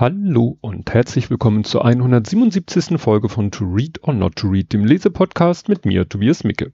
Hallo 0.00 0.56
und 0.62 0.94
herzlich 0.94 1.28
willkommen 1.28 1.62
zur 1.62 1.84
177. 1.84 2.98
Folge 2.98 3.28
von 3.28 3.50
To 3.50 3.66
Read 3.66 4.02
or 4.02 4.14
Not 4.14 4.36
to 4.36 4.48
Read, 4.48 4.72
dem 4.72 4.86
Lesepodcast 4.86 5.68
mit 5.68 5.84
mir, 5.84 6.08
Tobias 6.08 6.42
Micke. 6.42 6.72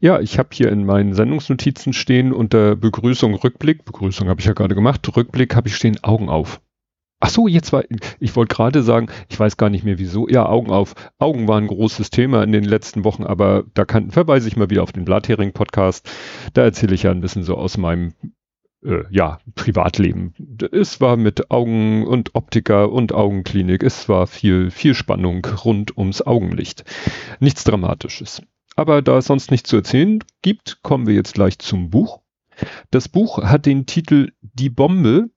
Ja, 0.00 0.18
ich 0.18 0.36
habe 0.36 0.48
hier 0.50 0.72
in 0.72 0.84
meinen 0.84 1.14
Sendungsnotizen 1.14 1.92
stehen 1.92 2.32
unter 2.32 2.74
Begrüßung 2.74 3.34
Rückblick, 3.34 3.84
Begrüßung 3.84 4.28
habe 4.28 4.40
ich 4.40 4.46
ja 4.46 4.52
gerade 4.52 4.74
gemacht, 4.74 5.08
Rückblick 5.16 5.54
habe 5.54 5.68
ich 5.68 5.76
stehen 5.76 6.02
Augen 6.02 6.28
auf. 6.28 6.60
Ach 7.20 7.28
so, 7.28 7.46
jetzt 7.46 7.72
war, 7.72 7.84
ich 8.18 8.34
wollte 8.34 8.56
gerade 8.56 8.82
sagen, 8.82 9.10
ich 9.28 9.38
weiß 9.38 9.58
gar 9.58 9.70
nicht 9.70 9.84
mehr 9.84 10.00
wieso. 10.00 10.28
Ja, 10.28 10.46
Augen 10.46 10.72
auf. 10.72 10.96
Augen 11.20 11.46
waren 11.46 11.64
ein 11.64 11.68
großes 11.68 12.10
Thema 12.10 12.42
in 12.42 12.50
den 12.50 12.64
letzten 12.64 13.04
Wochen, 13.04 13.22
aber 13.22 13.62
da 13.74 13.84
kann, 13.84 14.10
verweise 14.10 14.48
ich 14.48 14.56
mal 14.56 14.70
wieder 14.70 14.82
auf 14.82 14.90
den 14.90 15.04
Blathering 15.04 15.52
Podcast. 15.52 16.10
Da 16.52 16.62
erzähle 16.62 16.96
ich 16.96 17.04
ja 17.04 17.12
ein 17.12 17.20
bisschen 17.20 17.44
so 17.44 17.54
aus 17.54 17.78
meinem 17.78 18.14
äh, 18.84 19.04
ja, 19.10 19.38
Privatleben. 19.54 20.34
Es 20.72 21.00
war 21.00 21.16
mit 21.16 21.50
Augen 21.50 22.06
und 22.06 22.34
Optiker 22.34 22.92
und 22.92 23.12
Augenklinik. 23.12 23.82
Es 23.82 24.08
war 24.08 24.26
viel, 24.26 24.70
viel 24.70 24.94
Spannung 24.94 25.44
rund 25.44 25.96
ums 25.96 26.22
Augenlicht. 26.22 26.84
Nichts 27.40 27.64
Dramatisches. 27.64 28.42
Aber 28.76 29.00
da 29.02 29.18
es 29.18 29.26
sonst 29.26 29.50
nichts 29.50 29.70
zu 29.70 29.76
erzählen 29.76 30.22
gibt, 30.42 30.82
kommen 30.82 31.06
wir 31.06 31.14
jetzt 31.14 31.34
gleich 31.34 31.58
zum 31.58 31.90
Buch. 31.90 32.20
Das 32.90 33.08
Buch 33.08 33.42
hat 33.42 33.66
den 33.66 33.86
Titel 33.86 34.32
Die 34.42 34.70
Bombe. 34.70 35.30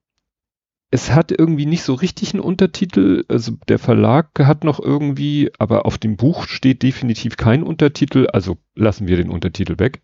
Es 0.90 1.12
hat 1.12 1.30
irgendwie 1.30 1.66
nicht 1.66 1.82
so 1.82 1.94
richtig 1.94 2.34
einen 2.34 2.42
Untertitel. 2.42 3.24
Also 3.28 3.52
der 3.68 3.78
Verlag 3.78 4.38
hat 4.40 4.64
noch 4.64 4.80
irgendwie, 4.80 5.50
aber 5.58 5.86
auf 5.86 5.98
dem 5.98 6.16
Buch 6.16 6.46
steht 6.46 6.82
definitiv 6.82 7.36
kein 7.36 7.62
Untertitel. 7.62 8.26
Also 8.32 8.58
lassen 8.74 9.06
wir 9.08 9.16
den 9.16 9.30
Untertitel 9.30 9.78
weg. 9.78 10.02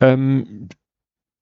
Ähm, 0.00 0.68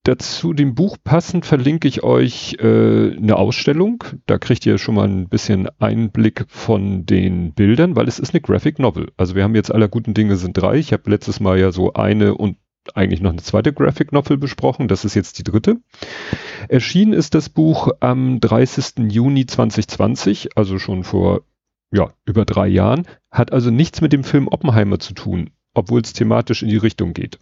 Dazu 0.06 0.52
dem 0.52 0.76
Buch 0.76 0.98
passend 1.02 1.46
verlinke 1.46 1.88
ich 1.88 2.04
euch 2.04 2.58
äh, 2.60 3.16
eine 3.16 3.34
Ausstellung. 3.34 4.04
Da 4.26 4.38
kriegt 4.38 4.64
ihr 4.64 4.78
schon 4.78 4.94
mal 4.94 5.08
ein 5.08 5.28
bisschen 5.28 5.68
Einblick 5.80 6.44
von 6.46 7.04
den 7.06 7.54
Bildern, 7.54 7.96
weil 7.96 8.06
es 8.06 8.20
ist 8.20 8.32
eine 8.32 8.40
Graphic 8.40 8.78
Novel. 8.78 9.10
Also 9.16 9.34
wir 9.34 9.42
haben 9.42 9.56
jetzt 9.56 9.74
aller 9.74 9.88
guten 9.88 10.14
Dinge 10.14 10.36
sind 10.36 10.52
drei. 10.52 10.76
Ich 10.76 10.92
habe 10.92 11.10
letztes 11.10 11.40
Mal 11.40 11.58
ja 11.58 11.72
so 11.72 11.94
eine 11.94 12.36
und 12.36 12.56
eigentlich 12.94 13.20
noch 13.20 13.32
eine 13.32 13.42
zweite 13.42 13.72
Graphic 13.72 14.12
Novel 14.12 14.38
besprochen. 14.38 14.86
Das 14.86 15.04
ist 15.04 15.16
jetzt 15.16 15.40
die 15.40 15.42
dritte. 15.42 15.78
Erschienen 16.68 17.12
ist 17.12 17.34
das 17.34 17.48
Buch 17.48 17.90
am 17.98 18.38
30. 18.38 19.10
Juni 19.10 19.46
2020, 19.46 20.56
also 20.56 20.78
schon 20.78 21.02
vor 21.02 21.42
ja, 21.92 22.12
über 22.24 22.44
drei 22.44 22.68
Jahren, 22.68 23.08
hat 23.32 23.52
also 23.52 23.72
nichts 23.72 24.00
mit 24.00 24.12
dem 24.12 24.22
Film 24.22 24.46
Oppenheimer 24.46 25.00
zu 25.00 25.14
tun, 25.14 25.50
obwohl 25.74 26.02
es 26.02 26.12
thematisch 26.12 26.62
in 26.62 26.68
die 26.68 26.76
Richtung 26.76 27.12
geht. 27.12 27.40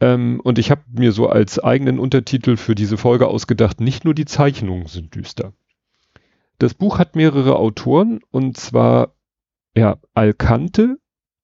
Ähm, 0.00 0.40
und 0.42 0.58
ich 0.58 0.70
habe 0.70 0.82
mir 0.92 1.12
so 1.12 1.28
als 1.28 1.58
eigenen 1.58 1.98
Untertitel 1.98 2.56
für 2.56 2.74
diese 2.74 2.96
Folge 2.96 3.28
ausgedacht, 3.28 3.80
nicht 3.80 4.04
nur 4.04 4.14
die 4.14 4.24
Zeichnungen 4.24 4.86
sind 4.86 5.14
düster. 5.14 5.52
Das 6.58 6.74
Buch 6.74 6.98
hat 6.98 7.16
mehrere 7.16 7.56
Autoren 7.56 8.20
und 8.30 8.56
zwar 8.56 9.14
ja, 9.76 9.98
Alcante, 10.14 10.98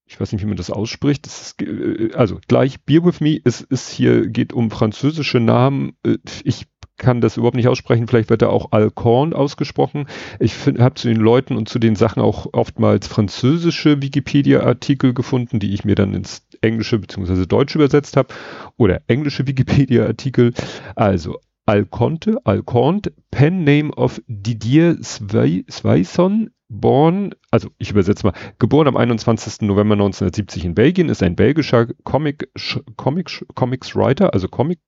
ich 0.07 0.21
weiß 0.21 0.33
nicht, 0.33 0.43
wie 0.43 0.47
man 0.47 0.57
das 0.57 0.71
ausspricht, 0.71 1.27
das 1.27 1.43
ist, 1.43 1.63
äh, 1.63 2.11
also 2.15 2.39
gleich 2.49 2.83
Beer 2.83 3.05
With 3.05 3.21
Me, 3.21 3.41
es 3.45 3.61
ist 3.61 3.91
hier, 3.91 4.29
geht 4.29 4.53
um 4.53 4.71
französische 4.71 5.41
Namen, 5.41 5.97
äh, 6.05 6.19
ich 6.45 6.67
kann 6.97 7.21
das 7.21 7.37
überhaupt 7.37 7.57
nicht 7.57 7.69
aussprechen, 7.69 8.07
vielleicht 8.07 8.31
wird 8.31 8.43
da 8.43 8.49
auch 8.49 8.73
Alcorn 8.73 9.35
ausgesprochen. 9.35 10.07
Ich 10.41 10.55
habe 10.67 10.95
zu 10.95 11.09
den 11.09 11.19
Leuten 11.19 11.55
und 11.55 11.69
zu 11.69 11.79
den 11.79 11.95
Sachen 11.95 12.23
auch 12.23 12.47
oftmals 12.53 13.07
französische 13.07 14.01
Wikipedia-Artikel 14.01 15.13
gefunden, 15.13 15.61
die 15.61 15.75
ich 15.75 15.85
mir 15.85 15.95
dann 15.95 16.15
ins 16.15 16.46
Englische 16.63 16.99
bzw. 16.99 17.47
Deutsche 17.47 17.79
übersetzt 17.79 18.17
habe 18.17 18.35
oder 18.77 19.03
englische 19.07 19.47
Wikipedia-Artikel. 19.47 20.53
Also 20.95 21.39
Alconte, 21.67 22.39
Alconte, 22.45 23.13
Pen 23.31 23.65
Name 23.65 23.91
of 23.93 24.21
Didier 24.29 24.97
Sveison, 25.03 26.51
born, 26.69 27.35
also 27.51 27.71
ich 27.79 27.91
übersetze 27.91 28.27
mal, 28.27 28.35
geboren 28.59 28.89
am 28.89 28.97
21. 28.97 29.63
November 29.63 29.95
1970 29.95 30.65
in 30.65 30.75
Belgien, 30.75 31.09
ist 31.09 31.23
ein 31.23 31.37
belgischer 31.37 31.89
Comic, 32.05 32.51
Comic, 32.97 33.45
Comics 33.55 33.97
Writer, 33.97 34.33
also 34.33 34.49
Comic 34.49 34.79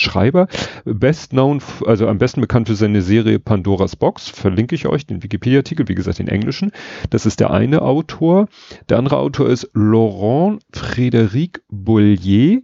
Schreiber, 0.00 0.48
best 0.84 1.30
known, 1.30 1.62
also 1.86 2.08
am 2.08 2.18
besten 2.18 2.40
bekannt 2.40 2.68
für 2.68 2.74
seine 2.74 3.02
Serie 3.02 3.38
Pandoras 3.38 3.96
Box, 3.96 4.28
verlinke 4.28 4.74
ich 4.74 4.86
euch 4.86 5.06
den 5.06 5.22
Wikipedia-Artikel, 5.22 5.88
wie 5.88 5.94
gesagt, 5.94 6.18
den 6.18 6.28
englischen. 6.28 6.72
Das 7.10 7.26
ist 7.26 7.40
der 7.40 7.50
eine 7.50 7.82
Autor. 7.82 8.48
Der 8.88 8.98
andere 8.98 9.18
Autor 9.18 9.48
ist 9.48 9.70
Laurent 9.74 10.62
Frédéric 10.72 11.60
Bollier, 11.68 12.62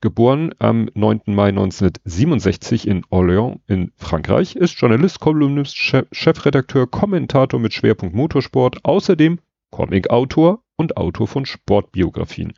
geboren 0.00 0.54
am 0.58 0.88
9. 0.94 1.22
Mai 1.26 1.48
1967 1.48 2.86
in 2.86 3.04
Orléans 3.06 3.60
in 3.66 3.92
Frankreich, 3.96 4.54
ist 4.54 4.78
Journalist, 4.78 5.20
Kolumnist, 5.20 5.76
Chefredakteur, 5.76 6.86
Kommentator 6.86 7.58
mit 7.58 7.72
Schwerpunkt 7.72 8.14
Motorsport, 8.14 8.84
außerdem 8.84 9.38
Comic-Autor 9.70 10.62
und 10.76 10.96
Autor 10.96 11.26
von 11.26 11.46
Sportbiografien. 11.46 12.52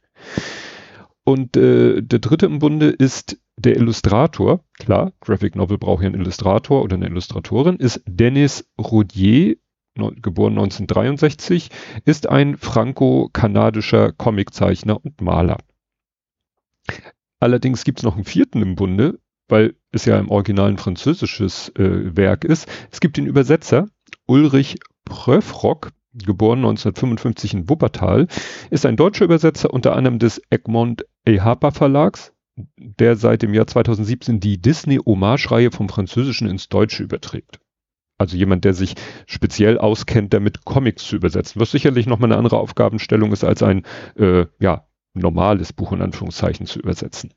Und 1.24 1.56
äh, 1.56 2.02
der 2.02 2.18
dritte 2.18 2.46
im 2.46 2.58
Bunde 2.58 2.88
ist 2.88 3.38
der 3.60 3.76
Illustrator, 3.76 4.64
klar, 4.78 5.12
Graphic 5.20 5.54
Novel 5.54 5.78
braucht 5.78 6.02
ja 6.02 6.08
einen 6.08 6.20
Illustrator 6.20 6.82
oder 6.82 6.96
eine 6.96 7.06
Illustratorin, 7.06 7.76
ist 7.76 8.02
Dennis 8.06 8.68
Rodier, 8.78 9.56
geboren 9.94 10.52
1963, 10.52 11.68
ist 12.04 12.28
ein 12.28 12.56
franco-kanadischer 12.56 14.12
Comiczeichner 14.12 15.04
und 15.04 15.20
Maler. 15.20 15.58
Allerdings 17.38 17.84
gibt 17.84 18.00
es 18.00 18.04
noch 18.04 18.14
einen 18.14 18.24
vierten 18.24 18.62
im 18.62 18.76
Bunde, 18.76 19.18
weil 19.48 19.74
es 19.90 20.04
ja 20.04 20.18
im 20.18 20.30
Original 20.30 20.70
ein 20.70 20.78
französisches 20.78 21.70
äh, 21.76 22.16
Werk 22.16 22.44
ist. 22.44 22.68
Es 22.90 23.00
gibt 23.00 23.16
den 23.16 23.26
Übersetzer 23.26 23.88
Ulrich 24.26 24.78
Pröfrock, 25.04 25.90
geboren 26.14 26.60
1955 26.60 27.54
in 27.54 27.68
Wuppertal, 27.68 28.26
ist 28.70 28.86
ein 28.86 28.96
deutscher 28.96 29.24
Übersetzer 29.24 29.72
unter 29.72 29.96
anderem 29.96 30.18
des 30.18 30.40
Egmont 30.50 31.04
Ehapa 31.26 31.72
Verlags, 31.72 32.32
der 32.76 33.16
seit 33.16 33.42
dem 33.42 33.54
Jahr 33.54 33.66
2017 33.66 34.40
die 34.40 34.60
Disney-Hommage-Reihe 34.60 35.70
vom 35.70 35.88
Französischen 35.88 36.48
ins 36.48 36.68
Deutsche 36.68 37.02
überträgt. 37.02 37.60
Also 38.18 38.36
jemand, 38.36 38.64
der 38.66 38.74
sich 38.74 38.94
speziell 39.26 39.78
auskennt, 39.78 40.34
damit 40.34 40.64
Comics 40.64 41.04
zu 41.04 41.16
übersetzen, 41.16 41.60
was 41.60 41.70
sicherlich 41.70 42.06
nochmal 42.06 42.30
eine 42.30 42.38
andere 42.38 42.58
Aufgabenstellung 42.58 43.32
ist, 43.32 43.44
als 43.44 43.62
ein 43.62 43.84
äh, 44.16 44.44
ja, 44.58 44.86
normales 45.14 45.72
Buch 45.72 45.92
in 45.92 46.02
Anführungszeichen 46.02 46.66
zu 46.66 46.80
übersetzen. 46.80 47.32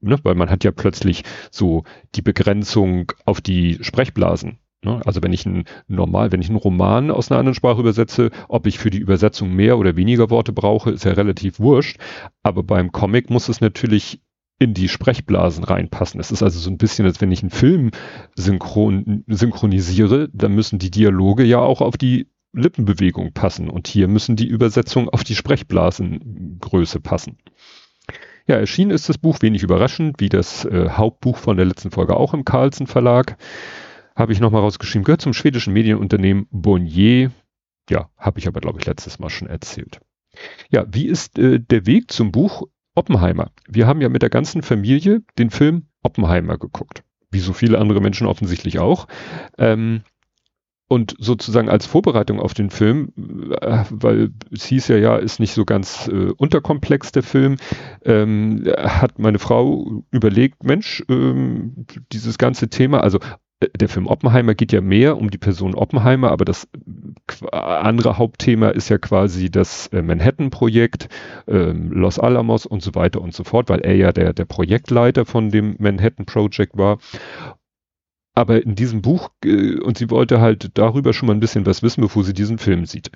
Ne? 0.00 0.18
Weil 0.24 0.34
man 0.34 0.50
hat 0.50 0.64
ja 0.64 0.72
plötzlich 0.72 1.22
so 1.50 1.84
die 2.14 2.22
Begrenzung 2.22 3.12
auf 3.24 3.40
die 3.40 3.78
Sprechblasen. 3.80 4.58
Ne? 4.82 5.00
Also 5.04 5.22
wenn 5.22 5.32
ich 5.32 5.46
ein 5.46 5.64
normal, 5.88 6.32
wenn 6.32 6.40
ich 6.40 6.48
einen 6.48 6.58
Roman 6.58 7.10
aus 7.10 7.30
einer 7.30 7.38
anderen 7.38 7.54
Sprache 7.54 7.80
übersetze, 7.80 8.30
ob 8.48 8.66
ich 8.66 8.78
für 8.78 8.90
die 8.90 8.98
Übersetzung 8.98 9.52
mehr 9.54 9.78
oder 9.78 9.96
weniger 9.96 10.30
Worte 10.30 10.52
brauche, 10.52 10.90
ist 10.90 11.04
ja 11.04 11.12
relativ 11.12 11.60
wurscht. 11.60 11.98
Aber 12.42 12.62
beim 12.62 12.92
Comic 12.92 13.30
muss 13.30 13.48
es 13.48 13.60
natürlich 13.60 14.20
in 14.58 14.74
die 14.74 14.88
Sprechblasen 14.88 15.64
reinpassen. 15.64 16.20
Es 16.20 16.30
ist 16.30 16.42
also 16.42 16.58
so 16.58 16.70
ein 16.70 16.78
bisschen, 16.78 17.04
als 17.04 17.20
wenn 17.20 17.32
ich 17.32 17.42
einen 17.42 17.50
Film 17.50 17.90
synchron, 18.34 19.24
synchronisiere, 19.26 20.28
dann 20.32 20.54
müssen 20.54 20.78
die 20.78 20.90
Dialoge 20.90 21.44
ja 21.44 21.58
auch 21.58 21.80
auf 21.80 21.96
die 21.96 22.28
Lippenbewegung 22.52 23.32
passen 23.32 23.68
und 23.68 23.86
hier 23.86 24.08
müssen 24.08 24.34
die 24.34 24.46
Übersetzungen 24.46 25.10
auf 25.10 25.24
die 25.24 25.34
Sprechblasengröße 25.34 27.00
passen. 27.00 27.38
Ja, 28.46 28.56
erschienen 28.56 28.92
ist 28.92 29.08
das 29.08 29.18
Buch 29.18 29.42
wenig 29.42 29.62
überraschend, 29.62 30.20
wie 30.20 30.28
das 30.28 30.64
äh, 30.64 30.88
Hauptbuch 30.90 31.36
von 31.36 31.56
der 31.56 31.66
letzten 31.66 31.90
Folge 31.90 32.16
auch 32.16 32.32
im 32.32 32.44
Carlsen 32.44 32.86
Verlag. 32.86 33.36
Habe 34.14 34.32
ich 34.32 34.40
nochmal 34.40 34.62
rausgeschrieben, 34.62 35.04
gehört 35.04 35.20
zum 35.20 35.34
schwedischen 35.34 35.72
Medienunternehmen 35.72 36.46
Bonnier. 36.50 37.32
Ja, 37.90 38.08
habe 38.16 38.38
ich 38.38 38.46
aber, 38.48 38.60
glaube 38.60 38.78
ich, 38.78 38.86
letztes 38.86 39.18
Mal 39.18 39.30
schon 39.30 39.48
erzählt. 39.48 40.00
Ja, 40.70 40.86
wie 40.90 41.06
ist 41.06 41.38
äh, 41.38 41.60
der 41.60 41.86
Weg 41.86 42.10
zum 42.10 42.32
Buch? 42.32 42.62
Oppenheimer. 42.96 43.50
Wir 43.68 43.86
haben 43.86 44.00
ja 44.00 44.08
mit 44.08 44.22
der 44.22 44.30
ganzen 44.30 44.62
Familie 44.62 45.22
den 45.38 45.50
Film 45.50 45.86
Oppenheimer 46.02 46.58
geguckt. 46.58 47.04
Wie 47.30 47.40
so 47.40 47.52
viele 47.52 47.78
andere 47.78 48.00
Menschen 48.00 48.26
offensichtlich 48.26 48.78
auch. 48.78 49.06
Ähm, 49.58 50.02
und 50.88 51.16
sozusagen 51.18 51.68
als 51.68 51.84
Vorbereitung 51.84 52.38
auf 52.40 52.54
den 52.54 52.70
Film, 52.70 53.12
äh, 53.60 53.84
weil 53.90 54.30
es 54.52 54.66
hieß 54.66 54.88
ja, 54.88 54.96
ja, 54.96 55.16
ist 55.16 55.40
nicht 55.40 55.52
so 55.52 55.64
ganz 55.64 56.08
äh, 56.08 56.30
unterkomplex 56.36 57.10
der 57.10 57.24
Film, 57.24 57.56
ähm, 58.04 58.64
hat 58.78 59.18
meine 59.18 59.40
Frau 59.40 60.04
überlegt, 60.12 60.62
Mensch, 60.62 61.04
ähm, 61.08 61.86
dieses 62.12 62.38
ganze 62.38 62.68
Thema, 62.68 63.00
also 63.00 63.18
der 63.60 63.88
Film 63.88 64.06
Oppenheimer 64.06 64.54
geht 64.54 64.72
ja 64.72 64.82
mehr 64.82 65.16
um 65.16 65.30
die 65.30 65.38
Person 65.38 65.74
Oppenheimer, 65.74 66.30
aber 66.30 66.44
das 66.44 66.68
andere 67.50 68.18
Hauptthema 68.18 68.68
ist 68.68 68.90
ja 68.90 68.98
quasi 68.98 69.50
das 69.50 69.86
äh, 69.88 70.02
Manhattan-Projekt, 70.02 71.08
ähm, 71.48 71.90
Los 71.90 72.18
Alamos 72.18 72.66
und 72.66 72.82
so 72.82 72.94
weiter 72.94 73.22
und 73.22 73.34
so 73.34 73.44
fort, 73.44 73.70
weil 73.70 73.80
er 73.80 73.96
ja 73.96 74.12
der, 74.12 74.34
der 74.34 74.44
Projektleiter 74.44 75.24
von 75.24 75.48
dem 75.50 75.76
Manhattan 75.78 76.26
Project 76.26 76.76
war. 76.76 76.98
Aber 78.34 78.62
in 78.62 78.74
diesem 78.74 79.00
Buch, 79.00 79.30
äh, 79.42 79.80
und 79.80 79.96
sie 79.96 80.10
wollte 80.10 80.40
halt 80.40 80.72
darüber 80.74 81.14
schon 81.14 81.28
mal 81.28 81.34
ein 81.34 81.40
bisschen 81.40 81.64
was 81.64 81.82
wissen, 81.82 82.02
bevor 82.02 82.24
sie 82.24 82.34
diesen 82.34 82.58
Film 82.58 82.84
sieht. 82.84 83.10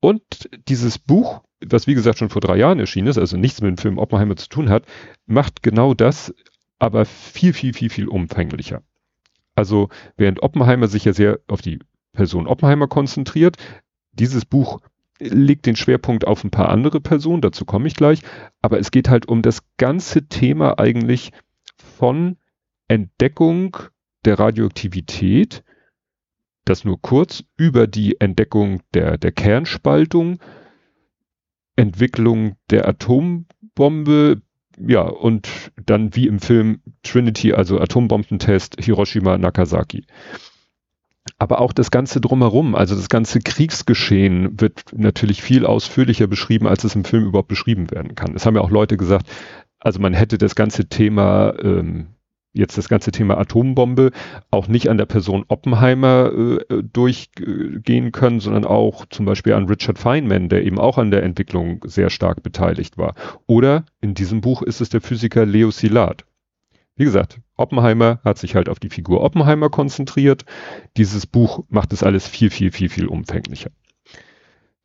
Und 0.00 0.22
dieses 0.68 0.98
Buch, 0.98 1.42
was 1.64 1.86
wie 1.86 1.94
gesagt 1.94 2.18
schon 2.18 2.30
vor 2.30 2.42
drei 2.42 2.56
Jahren 2.56 2.80
erschienen 2.80 3.08
ist, 3.08 3.18
also 3.18 3.38
nichts 3.38 3.62
mit 3.62 3.70
dem 3.70 3.78
Film 3.78 3.96
Oppenheimer 3.96 4.36
zu 4.36 4.48
tun 4.50 4.68
hat, 4.68 4.84
macht 5.26 5.62
genau 5.62 5.94
das, 5.94 6.34
aber 6.78 7.06
viel, 7.06 7.54
viel, 7.54 7.72
viel, 7.72 7.88
viel 7.88 8.08
umfänglicher. 8.08 8.82
Also 9.60 9.90
während 10.16 10.42
Oppenheimer 10.42 10.88
sich 10.88 11.04
ja 11.04 11.12
sehr 11.12 11.38
auf 11.46 11.60
die 11.60 11.80
Person 12.14 12.46
Oppenheimer 12.46 12.88
konzentriert, 12.88 13.58
dieses 14.12 14.46
Buch 14.46 14.80
legt 15.18 15.66
den 15.66 15.76
Schwerpunkt 15.76 16.26
auf 16.26 16.42
ein 16.42 16.50
paar 16.50 16.70
andere 16.70 16.98
Personen, 16.98 17.42
dazu 17.42 17.66
komme 17.66 17.86
ich 17.86 17.94
gleich, 17.94 18.22
aber 18.62 18.78
es 18.78 18.90
geht 18.90 19.10
halt 19.10 19.28
um 19.28 19.42
das 19.42 19.60
ganze 19.76 20.28
Thema 20.28 20.78
eigentlich 20.78 21.32
von 21.76 22.38
Entdeckung 22.88 23.76
der 24.24 24.38
Radioaktivität, 24.38 25.62
das 26.64 26.86
nur 26.86 26.98
kurz, 27.02 27.44
über 27.58 27.86
die 27.86 28.18
Entdeckung 28.18 28.80
der, 28.94 29.18
der 29.18 29.32
Kernspaltung, 29.32 30.40
Entwicklung 31.76 32.56
der 32.70 32.88
Atombombe, 32.88 34.40
ja, 34.86 35.02
und 35.02 35.48
dann 35.84 36.14
wie 36.14 36.26
im 36.26 36.40
Film 36.40 36.80
Trinity, 37.02 37.52
also 37.52 37.80
Atombombentest 37.80 38.76
Hiroshima, 38.80 39.38
Nagasaki. 39.38 40.04
Aber 41.38 41.60
auch 41.60 41.72
das 41.72 41.90
Ganze 41.90 42.20
drumherum, 42.20 42.74
also 42.74 42.94
das 42.96 43.08
ganze 43.08 43.40
Kriegsgeschehen 43.40 44.60
wird 44.60 44.84
natürlich 44.92 45.42
viel 45.42 45.66
ausführlicher 45.66 46.26
beschrieben, 46.26 46.66
als 46.66 46.84
es 46.84 46.94
im 46.94 47.04
Film 47.04 47.24
überhaupt 47.26 47.48
beschrieben 47.48 47.90
werden 47.90 48.14
kann. 48.14 48.34
Es 48.34 48.46
haben 48.46 48.56
ja 48.56 48.62
auch 48.62 48.70
Leute 48.70 48.96
gesagt, 48.96 49.26
also 49.78 50.00
man 50.00 50.14
hätte 50.14 50.38
das 50.38 50.54
ganze 50.54 50.88
Thema 50.88 51.54
ähm, 51.62 52.08
jetzt 52.52 52.76
das 52.78 52.88
ganze 52.88 53.10
Thema 53.10 53.38
Atombombe 53.38 54.10
auch 54.50 54.68
nicht 54.68 54.88
an 54.88 54.98
der 54.98 55.06
Person 55.06 55.44
Oppenheimer 55.48 56.32
äh, 56.32 56.82
durchgehen 56.82 58.12
können, 58.12 58.40
sondern 58.40 58.64
auch 58.64 59.06
zum 59.06 59.26
Beispiel 59.26 59.52
an 59.52 59.66
Richard 59.66 59.98
Feynman, 59.98 60.48
der 60.48 60.64
eben 60.64 60.78
auch 60.78 60.98
an 60.98 61.10
der 61.10 61.22
Entwicklung 61.22 61.84
sehr 61.86 62.10
stark 62.10 62.42
beteiligt 62.42 62.98
war. 62.98 63.14
Oder 63.46 63.84
in 64.00 64.14
diesem 64.14 64.40
Buch 64.40 64.62
ist 64.62 64.80
es 64.80 64.88
der 64.88 65.00
Physiker 65.00 65.46
Leo 65.46 65.70
Szilard. 65.70 66.24
Wie 66.96 67.04
gesagt, 67.04 67.40
Oppenheimer 67.56 68.20
hat 68.24 68.38
sich 68.38 68.54
halt 68.54 68.68
auf 68.68 68.78
die 68.78 68.90
Figur 68.90 69.22
Oppenheimer 69.22 69.70
konzentriert. 69.70 70.44
Dieses 70.96 71.26
Buch 71.26 71.64
macht 71.68 71.92
es 71.92 72.02
alles 72.02 72.28
viel, 72.28 72.50
viel, 72.50 72.72
viel, 72.72 72.88
viel 72.88 73.06
umfänglicher. 73.06 73.70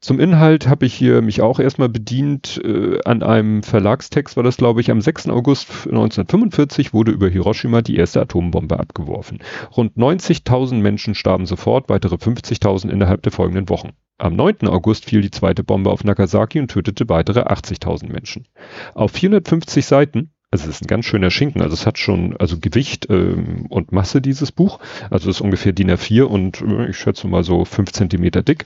Zum 0.05 0.19
Inhalt 0.19 0.67
habe 0.67 0.85
ich 0.85 0.93
hier 0.93 1.23
mich 1.23 1.41
auch 1.41 1.59
erstmal 1.59 1.89
bedient. 1.89 2.61
Äh, 2.63 2.99
an 3.05 3.23
einem 3.23 3.63
Verlagstext 3.63 4.37
war 4.37 4.43
das, 4.43 4.55
glaube 4.55 4.79
ich, 4.79 4.91
am 4.91 5.01
6. 5.01 5.29
August 5.29 5.67
1945 5.87 6.93
wurde 6.93 7.11
über 7.11 7.27
Hiroshima 7.27 7.81
die 7.81 7.95
erste 7.95 8.21
Atombombe 8.21 8.79
abgeworfen. 8.79 9.39
Rund 9.75 9.97
90.000 9.97 10.75
Menschen 10.75 11.15
starben 11.15 11.47
sofort, 11.47 11.89
weitere 11.89 12.17
50.000 12.17 12.91
innerhalb 12.91 13.23
der 13.23 13.31
folgenden 13.31 13.67
Wochen. 13.67 13.93
Am 14.19 14.35
9. 14.35 14.67
August 14.67 15.05
fiel 15.05 15.21
die 15.21 15.31
zweite 15.31 15.63
Bombe 15.63 15.89
auf 15.89 16.03
Nagasaki 16.03 16.59
und 16.59 16.69
tötete 16.69 17.09
weitere 17.09 17.39
80.000 17.39 18.11
Menschen. 18.11 18.47
Auf 18.93 19.11
450 19.13 19.87
Seiten 19.87 20.29
also 20.51 20.69
es 20.69 20.75
ist 20.75 20.83
ein 20.83 20.87
ganz 20.87 21.05
schöner 21.05 21.31
Schinken. 21.31 21.63
Also 21.63 21.73
es 21.73 21.87
hat 21.87 21.97
schon 21.97 22.37
also 22.37 22.59
Gewicht 22.59 23.07
ähm, 23.09 23.65
und 23.69 23.91
Masse 23.91 24.21
dieses 24.21 24.51
Buch. 24.51 24.79
Also 25.09 25.31
es 25.31 25.37
ist 25.37 25.41
ungefähr 25.41 25.73
DIN 25.73 25.89
A4 25.91 26.23
und 26.23 26.61
äh, 26.61 26.89
ich 26.91 26.97
schätze 26.97 27.27
mal 27.27 27.43
so 27.43 27.65
fünf 27.65 27.91
Zentimeter 27.91 28.43
dick. 28.43 28.65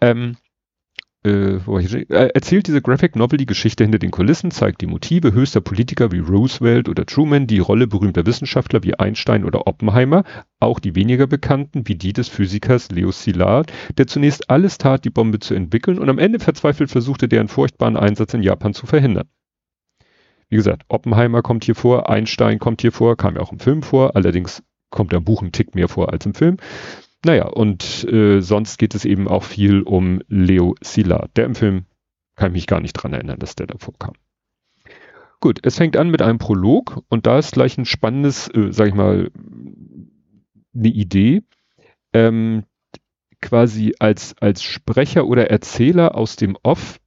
Ähm, 0.00 0.36
äh, 1.28 1.92
äh, 2.08 2.30
erzählt 2.34 2.66
diese 2.66 2.82
Graphic 2.82 3.16
Novel 3.16 3.38
die 3.38 3.46
Geschichte 3.46 3.84
hinter 3.84 3.98
den 3.98 4.10
Kulissen, 4.10 4.50
zeigt 4.50 4.80
die 4.80 4.86
Motive 4.86 5.32
höchster 5.32 5.60
Politiker 5.60 6.12
wie 6.12 6.18
Roosevelt 6.18 6.88
oder 6.88 7.06
Truman, 7.06 7.46
die 7.46 7.58
Rolle 7.58 7.86
berühmter 7.86 8.26
Wissenschaftler 8.26 8.82
wie 8.82 8.94
Einstein 8.94 9.44
oder 9.44 9.66
Oppenheimer, 9.66 10.24
auch 10.60 10.80
die 10.80 10.94
weniger 10.94 11.26
bekannten 11.26 11.86
wie 11.86 11.96
die 11.96 12.12
des 12.12 12.28
Physikers 12.28 12.90
Leo 12.90 13.12
Szilard, 13.12 13.72
der 13.96 14.06
zunächst 14.06 14.50
alles 14.50 14.78
tat, 14.78 15.04
die 15.04 15.10
Bombe 15.10 15.38
zu 15.38 15.54
entwickeln 15.54 15.98
und 15.98 16.08
am 16.08 16.18
Ende 16.18 16.38
verzweifelt 16.38 16.90
versuchte, 16.90 17.28
deren 17.28 17.48
furchtbaren 17.48 17.96
Einsatz 17.96 18.34
in 18.34 18.42
Japan 18.42 18.74
zu 18.74 18.86
verhindern. 18.86 19.28
Wie 20.48 20.56
gesagt, 20.56 20.84
Oppenheimer 20.88 21.42
kommt 21.42 21.64
hier 21.64 21.74
vor, 21.74 22.08
Einstein 22.08 22.58
kommt 22.58 22.80
hier 22.80 22.92
vor, 22.92 23.16
kam 23.16 23.34
ja 23.34 23.42
auch 23.42 23.52
im 23.52 23.58
Film 23.58 23.82
vor, 23.82 24.16
allerdings 24.16 24.62
kommt 24.90 25.12
der 25.12 25.20
Buch 25.20 25.42
ein 25.42 25.52
Tick 25.52 25.74
mehr 25.74 25.88
vor 25.88 26.12
als 26.12 26.24
im 26.24 26.34
Film. 26.34 26.56
Naja, 27.24 27.46
und 27.46 28.04
äh, 28.04 28.40
sonst 28.40 28.78
geht 28.78 28.94
es 28.94 29.04
eben 29.04 29.26
auch 29.26 29.42
viel 29.42 29.82
um 29.82 30.20
Leo 30.28 30.74
Szilard. 30.82 31.36
Der 31.36 31.46
im 31.46 31.54
Film 31.54 31.86
kann 32.36 32.48
ich 32.48 32.54
mich 32.54 32.66
gar 32.66 32.80
nicht 32.80 32.92
dran 32.92 33.12
erinnern, 33.12 33.38
dass 33.38 33.56
der 33.56 33.66
davor 33.66 33.94
kam. 33.98 34.14
Gut, 35.40 35.60
es 35.62 35.76
fängt 35.76 35.96
an 35.96 36.10
mit 36.10 36.22
einem 36.22 36.38
Prolog 36.38 37.02
und 37.08 37.26
da 37.26 37.38
ist 37.38 37.52
gleich 37.52 37.76
ein 37.78 37.84
spannendes, 37.84 38.48
äh, 38.48 38.72
sag 38.72 38.88
ich 38.88 38.94
mal, 38.94 39.30
eine 40.74 40.88
Idee. 40.88 41.42
Ähm, 42.12 42.64
quasi 43.40 43.94
als, 43.98 44.36
als 44.40 44.62
Sprecher 44.62 45.26
oder 45.26 45.50
Erzähler 45.50 46.16
aus 46.16 46.36
dem 46.36 46.56
Off 46.62 46.98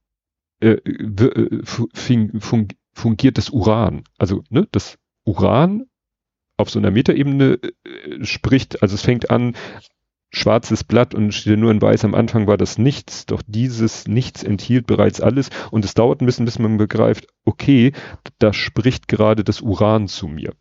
äh, 0.60 0.78
äh 0.78 1.62
fun 1.64 2.68
fungiert 2.94 3.38
das 3.38 3.50
Uran. 3.50 4.04
Also 4.18 4.42
ne, 4.50 4.66
das 4.70 4.98
Uran 5.24 5.86
auf 6.56 6.70
so 6.70 6.78
einer 6.78 6.90
Metaebene 6.90 7.58
äh, 7.62 8.24
spricht, 8.24 8.82
also 8.82 8.94
es 8.94 9.02
fängt 9.02 9.30
an, 9.30 9.56
schwarzes 10.32 10.82
Blatt 10.82 11.14
und 11.14 11.32
steht 11.32 11.58
nur 11.58 11.70
in 11.70 11.80
weiß, 11.80 12.04
am 12.04 12.14
Anfang 12.14 12.46
war 12.46 12.56
das 12.56 12.78
nichts, 12.78 13.26
doch 13.26 13.42
dieses 13.46 14.08
Nichts 14.08 14.42
enthielt 14.42 14.86
bereits 14.86 15.20
alles 15.20 15.50
und 15.70 15.84
es 15.84 15.94
dauert 15.94 16.20
ein 16.20 16.26
bisschen, 16.26 16.46
bis 16.46 16.58
man 16.58 16.78
begreift, 16.78 17.26
okay, 17.44 17.92
da 18.38 18.52
spricht 18.52 19.08
gerade 19.08 19.44
das 19.44 19.60
Uran 19.60 20.08
zu 20.08 20.26
mir. 20.28 20.54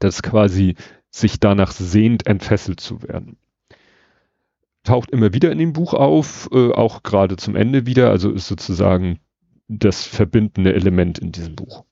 Das 0.00 0.22
quasi 0.22 0.74
sich 1.10 1.38
danach 1.40 1.70
sehnt, 1.70 2.26
entfesselt 2.26 2.80
zu 2.80 3.02
werden. 3.02 3.38
Taucht 4.82 5.10
immer 5.10 5.32
wieder 5.32 5.50
in 5.50 5.58
dem 5.58 5.72
Buch 5.72 5.94
auf, 5.94 6.48
äh, 6.52 6.72
auch 6.72 7.02
gerade 7.02 7.36
zum 7.36 7.56
Ende 7.56 7.86
wieder, 7.86 8.10
also 8.10 8.30
ist 8.30 8.48
sozusagen 8.48 9.20
das 9.68 10.04
verbindende 10.04 10.74
Element 10.74 11.18
in 11.18 11.32
diesem 11.32 11.56
Buch 11.56 11.84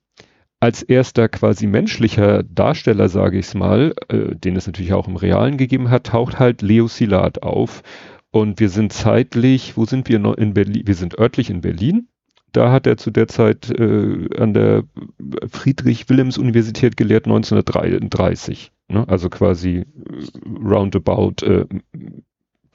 als 0.65 0.81
erster 0.81 1.29
quasi 1.29 1.67
menschlicher 1.67 2.41
Darsteller, 2.41 3.07
sage 3.07 3.37
ich 3.37 3.45
es 3.45 3.53
mal, 3.53 3.93
äh, 4.07 4.35
den 4.35 4.55
es 4.55 4.65
natürlich 4.65 4.93
auch 4.93 5.07
im 5.07 5.15
Realen 5.15 5.57
gegeben 5.57 5.91
hat, 5.91 6.07
taucht 6.07 6.39
halt 6.39 6.63
Leo 6.63 6.87
Szilard 6.87 7.43
auf. 7.43 7.83
Und 8.31 8.59
wir 8.59 8.69
sind 8.69 8.91
zeitlich, 8.91 9.77
wo 9.77 9.85
sind 9.85 10.09
wir 10.09 10.17
noch 10.17 10.33
in 10.33 10.55
Berlin? 10.55 10.87
Wir 10.87 10.95
sind 10.95 11.19
örtlich 11.19 11.51
in 11.51 11.61
Berlin. 11.61 12.07
Da 12.51 12.71
hat 12.71 12.87
er 12.87 12.97
zu 12.97 13.11
der 13.11 13.27
Zeit 13.27 13.69
äh, 13.69 14.27
an 14.39 14.55
der 14.55 14.85
Friedrich-Wilhelms-Universität 15.47 16.97
gelehrt, 16.97 17.25
1933. 17.25 18.71
Ne? 18.87 19.07
Also 19.07 19.29
quasi 19.29 19.75
äh, 19.75 19.85
roundabout 20.67 21.45
äh, 21.45 21.67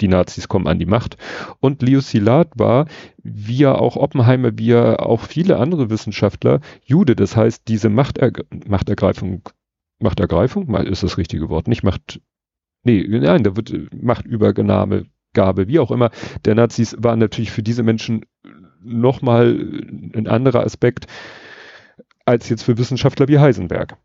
die 0.00 0.08
Nazis 0.08 0.48
kommen 0.48 0.66
an 0.66 0.78
die 0.78 0.86
Macht. 0.86 1.16
Und 1.60 1.82
Leo 1.82 2.00
Szilard 2.00 2.52
war, 2.56 2.86
wie 3.22 3.58
ja 3.58 3.74
auch 3.74 3.96
Oppenheimer, 3.96 4.50
wie 4.56 4.68
ja 4.68 4.98
auch 4.98 5.22
viele 5.22 5.58
andere 5.58 5.90
Wissenschaftler, 5.90 6.60
Jude. 6.84 7.16
Das 7.16 7.36
heißt, 7.36 7.68
diese 7.68 7.88
Machterg 7.88 8.44
Machtergreifung, 8.66 9.42
Machtergreifung, 9.98 10.74
ist 10.86 11.02
das 11.02 11.18
richtige 11.18 11.48
Wort, 11.48 11.68
nicht 11.68 11.82
Macht, 11.82 12.20
nee, 12.84 13.06
nein, 13.06 13.42
da 13.42 13.56
wird 13.56 13.72
Machtübernahme, 13.94 15.06
Gabe, 15.32 15.68
wie 15.68 15.78
auch 15.78 15.90
immer, 15.90 16.10
der 16.44 16.56
Nazis 16.56 16.96
war 16.98 17.14
natürlich 17.14 17.52
für 17.52 17.62
diese 17.62 17.82
Menschen 17.82 18.24
nochmal 18.82 19.50
ein 20.14 20.26
anderer 20.26 20.64
Aspekt 20.64 21.06
als 22.24 22.48
jetzt 22.48 22.62
für 22.62 22.78
Wissenschaftler 22.78 23.28
wie 23.28 23.38
Heisenberg 23.38 23.96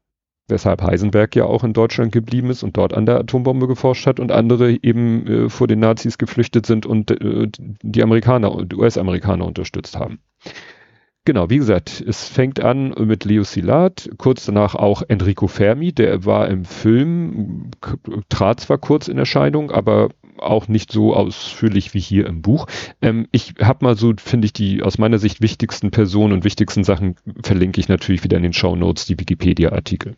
weshalb 0.48 0.82
Heisenberg 0.82 1.36
ja 1.36 1.46
auch 1.46 1.64
in 1.64 1.74
Deutschland 1.74 2.12
geblieben 2.12 2.50
ist 2.50 2.64
und 2.64 2.78
dort 2.78 2.94
an 2.94 3.06
der 3.06 3.20
Atombombe 3.20 3.68
geforscht 3.68 4.06
hat 4.06 4.20
und 4.20 4.32
andere 4.32 4.72
eben 4.72 5.28
äh, 5.28 5.50
vor 5.50 5.68
den 5.68 5.80
Nazis 5.80 6.18
geflüchtet 6.18 6.66
sind 6.66 6.86
und 6.86 7.12
äh, 7.12 7.48
die 7.82 8.04
Amerikaner 8.04 8.52
und 8.52 8.74
US-Amerikaner 8.74 9.46
unterstützt 9.46 9.98
haben. 9.98 10.20
Genau, 11.28 11.50
wie 11.50 11.58
gesagt, 11.58 12.04
es 12.08 12.28
fängt 12.28 12.60
an 12.60 12.94
mit 13.00 13.26
Leo 13.26 13.44
Szilard, 13.44 14.12
kurz 14.20 14.46
danach 14.46 14.76
auch 14.76 15.02
Enrico 15.08 15.48
Fermi, 15.48 15.92
der 15.92 16.24
war 16.24 16.48
im 16.50 16.66
Film, 16.66 17.72
trat 18.30 18.60
zwar 18.60 18.78
kurz 18.78 19.08
in 19.08 19.18
Erscheinung, 19.18 19.72
aber 19.72 20.10
auch 20.38 20.68
nicht 20.68 20.92
so 20.92 21.16
ausführlich 21.16 21.96
wie 21.96 22.00
hier 22.00 22.28
im 22.28 22.44
Buch. 22.44 22.68
Ähm, 23.02 23.28
ich 23.32 23.56
habe 23.60 23.84
mal 23.84 23.96
so, 23.96 24.14
finde 24.18 24.46
ich, 24.46 24.54
die 24.54 24.84
aus 24.84 25.00
meiner 25.00 25.18
Sicht 25.18 25.42
wichtigsten 25.42 25.90
Personen 25.90 26.34
und 26.34 26.44
wichtigsten 26.44 26.84
Sachen 26.84 27.16
verlinke 27.42 27.80
ich 27.80 27.90
natürlich 27.90 28.24
wieder 28.24 28.38
in 28.38 28.44
den 28.44 28.54
Show 28.54 28.76
Notes, 28.76 29.08
die 29.08 29.20
Wikipedia-Artikel. 29.20 30.18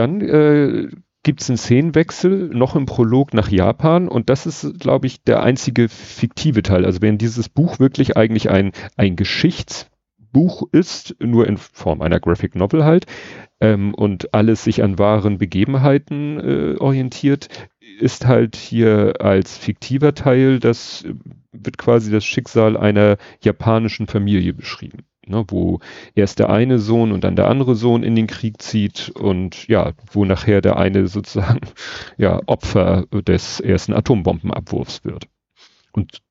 Dann 0.00 0.22
äh, 0.22 0.88
gibt 1.22 1.42
es 1.42 1.50
einen 1.50 1.58
Szenenwechsel 1.58 2.48
noch 2.54 2.74
im 2.74 2.86
Prolog 2.86 3.34
nach 3.34 3.50
Japan 3.50 4.08
und 4.08 4.30
das 4.30 4.46
ist, 4.46 4.80
glaube 4.80 5.06
ich, 5.06 5.22
der 5.24 5.42
einzige 5.42 5.90
fiktive 5.90 6.62
Teil. 6.62 6.86
Also 6.86 7.02
wenn 7.02 7.18
dieses 7.18 7.50
Buch 7.50 7.78
wirklich 7.80 8.16
eigentlich 8.16 8.48
ein, 8.48 8.72
ein 8.96 9.14
Geschichtsbuch 9.16 10.62
ist, 10.72 11.16
nur 11.20 11.46
in 11.46 11.58
Form 11.58 12.00
einer 12.00 12.18
Graphic 12.18 12.54
Novel 12.54 12.82
halt, 12.82 13.04
ähm, 13.60 13.92
und 13.92 14.32
alles 14.32 14.64
sich 14.64 14.82
an 14.82 14.98
wahren 14.98 15.36
Begebenheiten 15.36 16.40
äh, 16.40 16.76
orientiert, 16.78 17.48
ist 18.00 18.26
halt 18.26 18.56
hier 18.56 19.16
als 19.20 19.58
fiktiver 19.58 20.14
Teil, 20.14 20.60
das 20.60 21.04
wird 21.52 21.76
quasi 21.76 22.10
das 22.10 22.24
Schicksal 22.24 22.78
einer 22.78 23.18
japanischen 23.42 24.06
Familie 24.06 24.54
beschrieben 24.54 25.00
ne, 25.26 25.44
wo 25.48 25.80
erst 26.14 26.38
der 26.38 26.50
eine 26.50 26.78
Sohn 26.78 27.12
und 27.12 27.24
dann 27.24 27.36
der 27.36 27.48
andere 27.48 27.74
Sohn 27.74 28.02
in 28.02 28.16
den 28.16 28.26
Krieg 28.26 28.60
zieht 28.62 29.10
und 29.10 29.68
ja, 29.68 29.92
wo 30.12 30.24
nachher 30.24 30.60
der 30.60 30.76
eine 30.76 31.06
sozusagen 31.08 31.60
ja 32.16 32.40
Opfer 32.46 33.06
des 33.12 33.60
ersten 33.60 33.92
Atombombenabwurfs 33.92 35.04
wird. 35.04 35.26
Und 35.92 36.22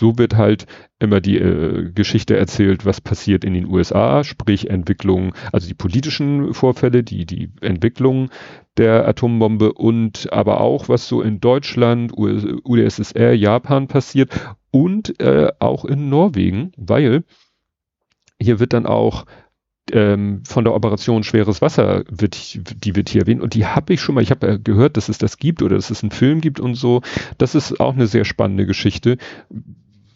so 0.00 0.18
wird 0.18 0.36
halt 0.36 0.66
immer 0.98 1.20
die 1.20 1.38
äh, 1.38 1.90
Geschichte 1.92 2.36
erzählt, 2.36 2.84
was 2.84 3.00
passiert 3.00 3.44
in 3.44 3.54
den 3.54 3.66
USA, 3.66 4.24
sprich 4.24 4.68
Entwicklung, 4.68 5.34
also 5.52 5.68
die 5.68 5.74
politischen 5.74 6.52
Vorfälle, 6.52 7.04
die, 7.04 7.26
die 7.26 7.50
Entwicklung 7.60 8.30
der 8.76 9.06
Atombombe 9.06 9.72
und 9.72 10.32
aber 10.32 10.60
auch, 10.60 10.88
was 10.88 11.06
so 11.06 11.22
in 11.22 11.40
Deutschland, 11.40 12.12
UdSSR, 12.16 13.34
Japan 13.34 13.86
passiert 13.86 14.32
und 14.72 15.20
äh, 15.20 15.52
auch 15.60 15.84
in 15.84 16.08
Norwegen, 16.08 16.72
weil 16.76 17.22
hier 18.40 18.60
wird 18.60 18.72
dann 18.72 18.86
auch 18.86 19.24
ähm, 19.92 20.42
von 20.46 20.64
der 20.64 20.74
Operation 20.74 21.24
Schweres 21.24 21.60
Wasser 21.60 22.04
wird, 22.08 22.84
die 22.84 22.96
wird 22.96 23.08
hier 23.08 23.22
erwähnt 23.22 23.42
und 23.42 23.54
die 23.54 23.66
habe 23.66 23.92
ich 23.92 24.00
schon 24.00 24.14
mal, 24.14 24.22
ich 24.22 24.30
habe 24.30 24.46
ja 24.46 24.56
gehört, 24.56 24.96
dass 24.96 25.08
es 25.08 25.18
das 25.18 25.36
gibt 25.36 25.62
oder 25.62 25.76
dass 25.76 25.90
es 25.90 26.02
einen 26.02 26.10
Film 26.10 26.40
gibt 26.40 26.60
und 26.60 26.74
so. 26.74 27.02
Das 27.38 27.54
ist 27.54 27.80
auch 27.80 27.94
eine 27.94 28.06
sehr 28.06 28.24
spannende 28.24 28.66
Geschichte, 28.66 29.18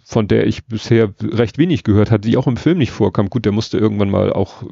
von 0.05 0.27
der 0.27 0.47
ich 0.47 0.67
bisher 0.67 1.13
recht 1.21 1.59
wenig 1.59 1.85
gehört 1.85 2.11
hatte, 2.11 2.29
die 2.29 2.37
auch 2.37 2.47
im 2.47 2.57
Film 2.57 2.79
nicht 2.79 2.93
vorkam. 2.93 3.29
Gut, 3.29 3.45
der 3.45 3.53
musste 3.53 3.79
irgendwann 3.79 4.11
mal 4.11 4.33
auch, 4.33 4.65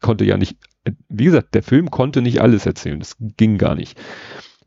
konnte 0.00 0.24
ja 0.24 0.36
nicht, 0.36 0.58
wie 1.08 1.24
gesagt, 1.24 1.54
der 1.54 1.62
Film 1.62 1.90
konnte 1.90 2.20
nicht 2.20 2.42
alles 2.42 2.66
erzählen, 2.66 2.98
das 2.98 3.16
ging 3.18 3.56
gar 3.56 3.74
nicht. 3.74 3.98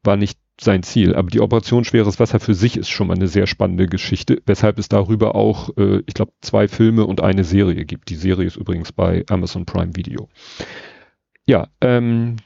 War 0.03 0.17
nicht 0.17 0.39
sein 0.59 0.83
Ziel. 0.83 1.15
Aber 1.15 1.29
die 1.29 1.39
Operation 1.39 1.83
Schweres 1.83 2.19
Wasser 2.19 2.39
für 2.39 2.53
sich 2.53 2.77
ist 2.77 2.89
schon 2.89 3.07
mal 3.07 3.15
eine 3.15 3.27
sehr 3.27 3.47
spannende 3.47 3.87
Geschichte, 3.87 4.41
weshalb 4.45 4.79
es 4.79 4.89
darüber 4.89 5.35
auch, 5.35 5.75
äh, 5.77 6.01
ich 6.05 6.13
glaube, 6.13 6.33
zwei 6.41 6.67
Filme 6.67 7.05
und 7.05 7.21
eine 7.21 7.43
Serie 7.43 7.85
gibt. 7.85 8.09
Die 8.09 8.15
Serie 8.15 8.47
ist 8.47 8.57
übrigens 8.57 8.91
bei 8.91 9.23
Amazon 9.29 9.65
Prime 9.65 9.95
Video. 9.95 10.29
Ja, 11.45 11.67
ähm, 11.81 12.37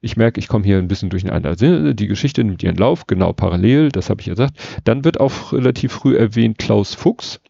ich 0.00 0.16
merke, 0.16 0.38
ich 0.38 0.48
komme 0.48 0.64
hier 0.64 0.78
ein 0.78 0.88
bisschen 0.88 1.08
durcheinander. 1.08 1.56
Die 1.56 2.06
Geschichte 2.06 2.44
nimmt 2.44 2.62
ihren 2.62 2.76
Lauf, 2.76 3.06
genau 3.06 3.32
parallel, 3.32 3.88
das 3.88 4.10
habe 4.10 4.20
ich 4.20 4.26
ja 4.26 4.34
gesagt. 4.34 4.58
Dann 4.84 5.04
wird 5.04 5.18
auch 5.18 5.52
relativ 5.52 5.92
früh 5.92 6.16
erwähnt 6.16 6.58
Klaus 6.58 6.94
Fuchs, 6.94 7.40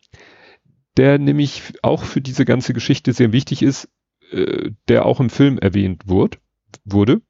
der 0.97 1.19
nämlich 1.19 1.63
auch 1.83 2.05
für 2.05 2.21
diese 2.21 2.45
ganze 2.45 2.73
Geschichte 2.73 3.13
sehr 3.13 3.33
wichtig 3.33 3.63
ist, 3.63 3.89
äh, 4.31 4.71
der 4.89 5.05
auch 5.05 5.19
im 5.19 5.31
Film 5.31 5.59
erwähnt 5.59 6.03
wurde. 6.07 6.39
wurde 6.85 7.23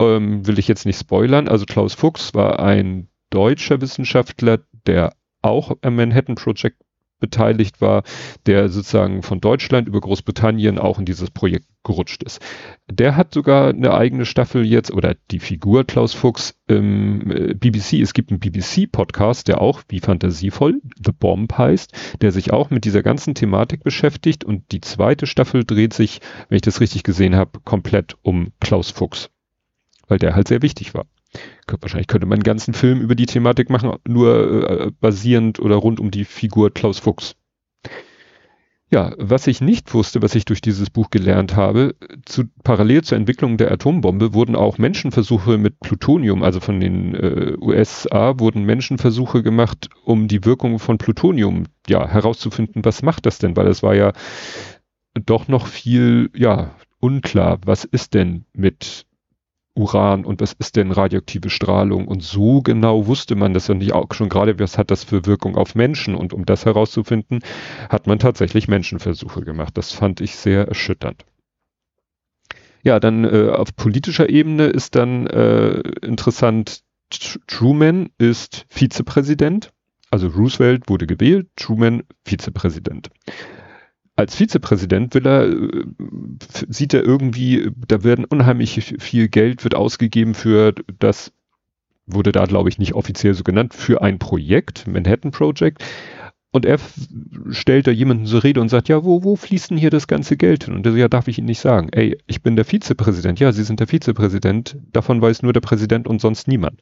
ähm, 0.00 0.46
will 0.46 0.58
ich 0.58 0.68
jetzt 0.68 0.86
nicht 0.86 0.98
spoilern. 0.98 1.48
Also 1.48 1.66
Klaus 1.66 1.94
Fuchs 1.94 2.34
war 2.34 2.60
ein 2.60 3.08
deutscher 3.30 3.80
Wissenschaftler, 3.80 4.60
der 4.86 5.14
auch 5.42 5.76
am 5.82 5.96
Manhattan 5.96 6.34
Project 6.34 6.76
beteiligt 7.20 7.80
war, 7.80 8.02
der 8.46 8.68
sozusagen 8.70 9.22
von 9.22 9.40
Deutschland 9.40 9.86
über 9.86 10.00
Großbritannien 10.00 10.78
auch 10.78 10.98
in 10.98 11.04
dieses 11.04 11.30
Projekt 11.30 11.66
gerutscht 11.84 12.22
ist. 12.22 12.40
Der 12.90 13.14
hat 13.14 13.32
sogar 13.32 13.68
eine 13.68 13.94
eigene 13.94 14.24
Staffel 14.24 14.64
jetzt 14.64 14.90
oder 14.90 15.14
die 15.30 15.38
Figur 15.38 15.84
Klaus 15.84 16.14
Fuchs 16.14 16.58
im 16.66 17.30
äh, 17.30 17.54
BBC. 17.54 17.94
Es 18.00 18.14
gibt 18.14 18.30
einen 18.30 18.40
BBC-Podcast, 18.40 19.48
der 19.48 19.60
auch 19.60 19.82
wie 19.88 20.00
fantasievoll 20.00 20.80
The 21.04 21.12
Bomb 21.12 21.56
heißt, 21.56 22.18
der 22.22 22.32
sich 22.32 22.52
auch 22.52 22.70
mit 22.70 22.84
dieser 22.84 23.02
ganzen 23.02 23.34
Thematik 23.34 23.84
beschäftigt 23.84 24.44
und 24.44 24.72
die 24.72 24.80
zweite 24.80 25.26
Staffel 25.26 25.64
dreht 25.64 25.92
sich, 25.92 26.20
wenn 26.48 26.56
ich 26.56 26.62
das 26.62 26.80
richtig 26.80 27.02
gesehen 27.02 27.36
habe, 27.36 27.60
komplett 27.64 28.16
um 28.22 28.52
Klaus 28.60 28.90
Fuchs 28.90 29.30
weil 30.10 30.18
der 30.18 30.34
halt 30.34 30.48
sehr 30.48 30.60
wichtig 30.60 30.92
war. 30.92 31.06
Wahrscheinlich 31.80 32.08
könnte 32.08 32.26
man 32.26 32.38
einen 32.38 32.42
ganzen 32.42 32.74
Film 32.74 33.00
über 33.00 33.14
die 33.14 33.26
Thematik 33.26 33.70
machen, 33.70 33.92
nur 34.06 34.68
äh, 34.68 34.90
basierend 35.00 35.60
oder 35.60 35.76
rund 35.76 36.00
um 36.00 36.10
die 36.10 36.24
Figur 36.24 36.74
Klaus 36.74 36.98
Fuchs. 36.98 37.36
Ja, 38.92 39.14
was 39.18 39.46
ich 39.46 39.60
nicht 39.60 39.94
wusste, 39.94 40.20
was 40.20 40.34
ich 40.34 40.44
durch 40.44 40.60
dieses 40.60 40.90
Buch 40.90 41.10
gelernt 41.10 41.54
habe, 41.54 41.94
zu, 42.24 42.46
parallel 42.64 43.04
zur 43.04 43.18
Entwicklung 43.18 43.56
der 43.56 43.70
Atombombe 43.70 44.34
wurden 44.34 44.56
auch 44.56 44.78
Menschenversuche 44.78 45.58
mit 45.58 45.78
Plutonium, 45.78 46.42
also 46.42 46.58
von 46.58 46.80
den 46.80 47.14
äh, 47.14 47.54
USA 47.60 48.40
wurden 48.40 48.64
Menschenversuche 48.64 49.44
gemacht, 49.44 49.90
um 50.04 50.26
die 50.26 50.44
Wirkung 50.44 50.80
von 50.80 50.98
Plutonium 50.98 51.66
ja 51.88 52.08
herauszufinden, 52.08 52.84
was 52.84 53.02
macht 53.02 53.26
das 53.26 53.38
denn, 53.38 53.56
weil 53.56 53.68
es 53.68 53.84
war 53.84 53.94
ja 53.94 54.12
doch 55.14 55.46
noch 55.46 55.68
viel 55.68 56.30
ja 56.34 56.74
unklar, 56.98 57.60
was 57.64 57.84
ist 57.84 58.14
denn 58.14 58.44
mit 58.52 59.06
Uran 59.80 60.24
und 60.24 60.40
was 60.40 60.52
ist 60.52 60.76
denn 60.76 60.92
radioaktive 60.92 61.48
Strahlung 61.48 62.06
und 62.06 62.22
so 62.22 62.60
genau 62.60 63.06
wusste 63.06 63.34
man 63.34 63.54
das 63.54 63.68
ja 63.68 63.74
nicht 63.74 63.92
auch 63.92 64.12
schon 64.12 64.28
gerade, 64.28 64.58
was 64.58 64.76
hat 64.76 64.90
das 64.90 65.04
für 65.04 65.26
Wirkung 65.26 65.56
auf 65.56 65.74
Menschen 65.74 66.14
und 66.14 66.32
um 66.32 66.44
das 66.44 66.66
herauszufinden, 66.66 67.40
hat 67.88 68.06
man 68.06 68.18
tatsächlich 68.18 68.68
Menschenversuche 68.68 69.42
gemacht. 69.42 69.76
Das 69.76 69.92
fand 69.92 70.20
ich 70.20 70.36
sehr 70.36 70.68
erschütternd. 70.68 71.24
Ja, 72.82 73.00
dann 73.00 73.24
äh, 73.24 73.50
auf 73.50 73.74
politischer 73.74 74.28
Ebene 74.28 74.66
ist 74.66 74.94
dann 74.94 75.26
äh, 75.26 75.80
interessant, 76.02 76.82
Truman 77.46 78.10
ist 78.18 78.66
Vizepräsident, 78.68 79.72
also 80.10 80.28
Roosevelt 80.28 80.88
wurde 80.88 81.06
gewählt, 81.06 81.48
Truman 81.56 82.02
Vizepräsident 82.24 83.10
als 84.20 84.36
Vizepräsident 84.36 85.14
will 85.14 85.26
er, 85.26 85.46
äh, 85.46 85.84
sieht 86.68 86.94
er 86.94 87.02
irgendwie, 87.02 87.70
da 87.88 88.04
werden 88.04 88.24
unheimlich 88.24 88.94
viel 88.98 89.28
Geld 89.28 89.64
wird 89.64 89.74
ausgegeben 89.74 90.34
für 90.34 90.74
das, 90.98 91.32
wurde 92.06 92.32
da 92.32 92.44
glaube 92.44 92.68
ich 92.68 92.78
nicht 92.78 92.94
offiziell 92.94 93.34
so 93.34 93.42
genannt, 93.42 93.74
für 93.74 94.02
ein 94.02 94.18
Projekt, 94.18 94.86
Manhattan 94.86 95.30
Project. 95.30 95.82
Und 96.52 96.66
er 96.66 96.78
stellt 97.50 97.86
da 97.86 97.92
jemanden 97.92 98.26
zur 98.26 98.42
Rede 98.42 98.60
und 98.60 98.70
sagt, 98.70 98.88
ja, 98.88 99.04
wo, 99.04 99.22
wo 99.22 99.36
fließt 99.36 99.70
denn 99.70 99.78
hier 99.78 99.90
das 99.90 100.08
ganze 100.08 100.36
Geld 100.36 100.64
hin? 100.64 100.74
Und 100.74 100.84
er 100.84 100.90
sagt, 100.90 101.00
ja, 101.00 101.08
darf 101.08 101.28
ich 101.28 101.38
Ihnen 101.38 101.46
nicht 101.46 101.60
sagen. 101.60 101.90
Ey, 101.92 102.18
ich 102.26 102.42
bin 102.42 102.56
der 102.56 102.64
Vizepräsident. 102.64 103.38
Ja, 103.38 103.52
Sie 103.52 103.62
sind 103.62 103.78
der 103.78 103.86
Vizepräsident. 103.86 104.76
Davon 104.92 105.22
weiß 105.22 105.44
nur 105.44 105.52
der 105.52 105.60
Präsident 105.60 106.08
und 106.08 106.20
sonst 106.20 106.48
niemand. 106.48 106.80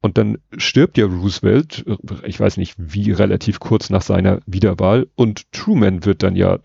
Und 0.00 0.16
dann 0.16 0.38
stirbt 0.56 0.96
ja 0.96 1.06
Roosevelt, 1.06 1.84
ich 2.24 2.38
weiß 2.38 2.56
nicht 2.56 2.74
wie, 2.78 3.10
relativ 3.10 3.58
kurz 3.58 3.90
nach 3.90 4.02
seiner 4.02 4.40
Wiederwahl. 4.46 5.08
Und 5.16 5.50
Truman 5.52 6.04
wird 6.04 6.22
dann 6.22 6.36
ja 6.36 6.58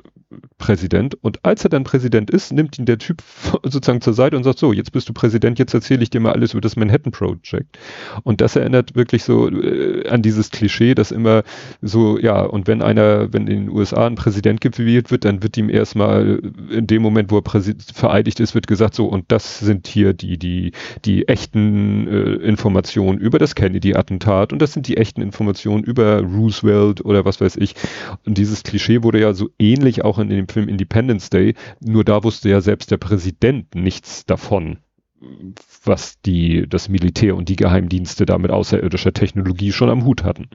Präsident. 0.57 1.15
Und 1.21 1.43
als 1.43 1.63
er 1.63 1.69
dann 1.69 1.83
Präsident 1.83 2.29
ist, 2.29 2.51
nimmt 2.51 2.77
ihn 2.79 2.85
der 2.85 2.97
Typ 2.97 3.21
sozusagen 3.63 4.01
zur 4.01 4.13
Seite 4.13 4.37
und 4.37 4.43
sagt, 4.43 4.59
so, 4.59 4.73
jetzt 4.73 4.91
bist 4.91 5.09
du 5.09 5.13
Präsident, 5.13 5.59
jetzt 5.59 5.73
erzähle 5.73 6.03
ich 6.03 6.09
dir 6.09 6.19
mal 6.19 6.33
alles 6.33 6.53
über 6.53 6.61
das 6.61 6.75
Manhattan 6.75 7.11
Project. 7.11 7.77
Und 8.23 8.41
das 8.41 8.55
erinnert 8.55 8.95
wirklich 8.95 9.23
so 9.23 9.49
äh, 9.49 10.07
an 10.07 10.21
dieses 10.21 10.51
Klischee, 10.51 10.95
dass 10.95 11.11
immer 11.11 11.43
so, 11.81 12.17
ja, 12.17 12.41
und 12.41 12.67
wenn 12.67 12.81
einer, 12.81 13.31
wenn 13.33 13.47
in 13.47 13.65
den 13.65 13.69
USA 13.69 14.07
ein 14.07 14.15
Präsident 14.15 14.61
gewählt 14.61 15.11
wird, 15.11 15.25
dann 15.25 15.43
wird 15.43 15.57
ihm 15.57 15.69
erstmal 15.69 16.41
in 16.69 16.87
dem 16.87 17.01
Moment, 17.01 17.31
wo 17.31 17.39
er 17.39 17.43
vereidigt 17.93 18.39
ist, 18.39 18.55
wird 18.55 18.67
gesagt, 18.67 18.95
so, 18.95 19.05
und 19.05 19.25
das 19.31 19.59
sind 19.59 19.87
hier 19.87 20.13
die, 20.13 20.37
die, 20.37 20.71
die 21.05 21.27
echten 21.27 22.07
äh, 22.07 22.33
Informationen 22.35 23.19
über 23.19 23.39
das 23.39 23.55
Kennedy-Attentat 23.55 24.53
und 24.53 24.61
das 24.61 24.73
sind 24.73 24.87
die 24.87 24.97
echten 24.97 25.21
Informationen 25.21 25.83
über 25.83 26.21
Roosevelt 26.21 27.03
oder 27.05 27.25
was 27.25 27.41
weiß 27.41 27.57
ich. 27.57 27.75
Und 28.25 28.37
dieses 28.37 28.63
Klischee 28.63 29.03
wurde 29.03 29.19
ja 29.19 29.33
so 29.33 29.49
ähnlich 29.59 30.03
auch 30.03 30.19
in 30.19 30.22
dem 30.29 30.47
Film 30.47 30.69
Independence 30.69 31.29
Day, 31.29 31.55
nur 31.79 32.03
da 32.03 32.23
wusste 32.23 32.49
ja 32.49 32.61
selbst 32.61 32.91
der 32.91 32.97
Präsident 32.97 33.75
nichts 33.75 34.25
davon, 34.25 34.79
was 35.83 36.19
die, 36.21 36.67
das 36.67 36.89
Militär 36.89 37.35
und 37.35 37.49
die 37.49 37.55
Geheimdienste 37.55 38.25
da 38.25 38.37
mit 38.37 38.51
außerirdischer 38.51 39.13
Technologie 39.13 39.71
schon 39.71 39.89
am 39.89 40.05
Hut 40.05 40.23
hatten. 40.23 40.49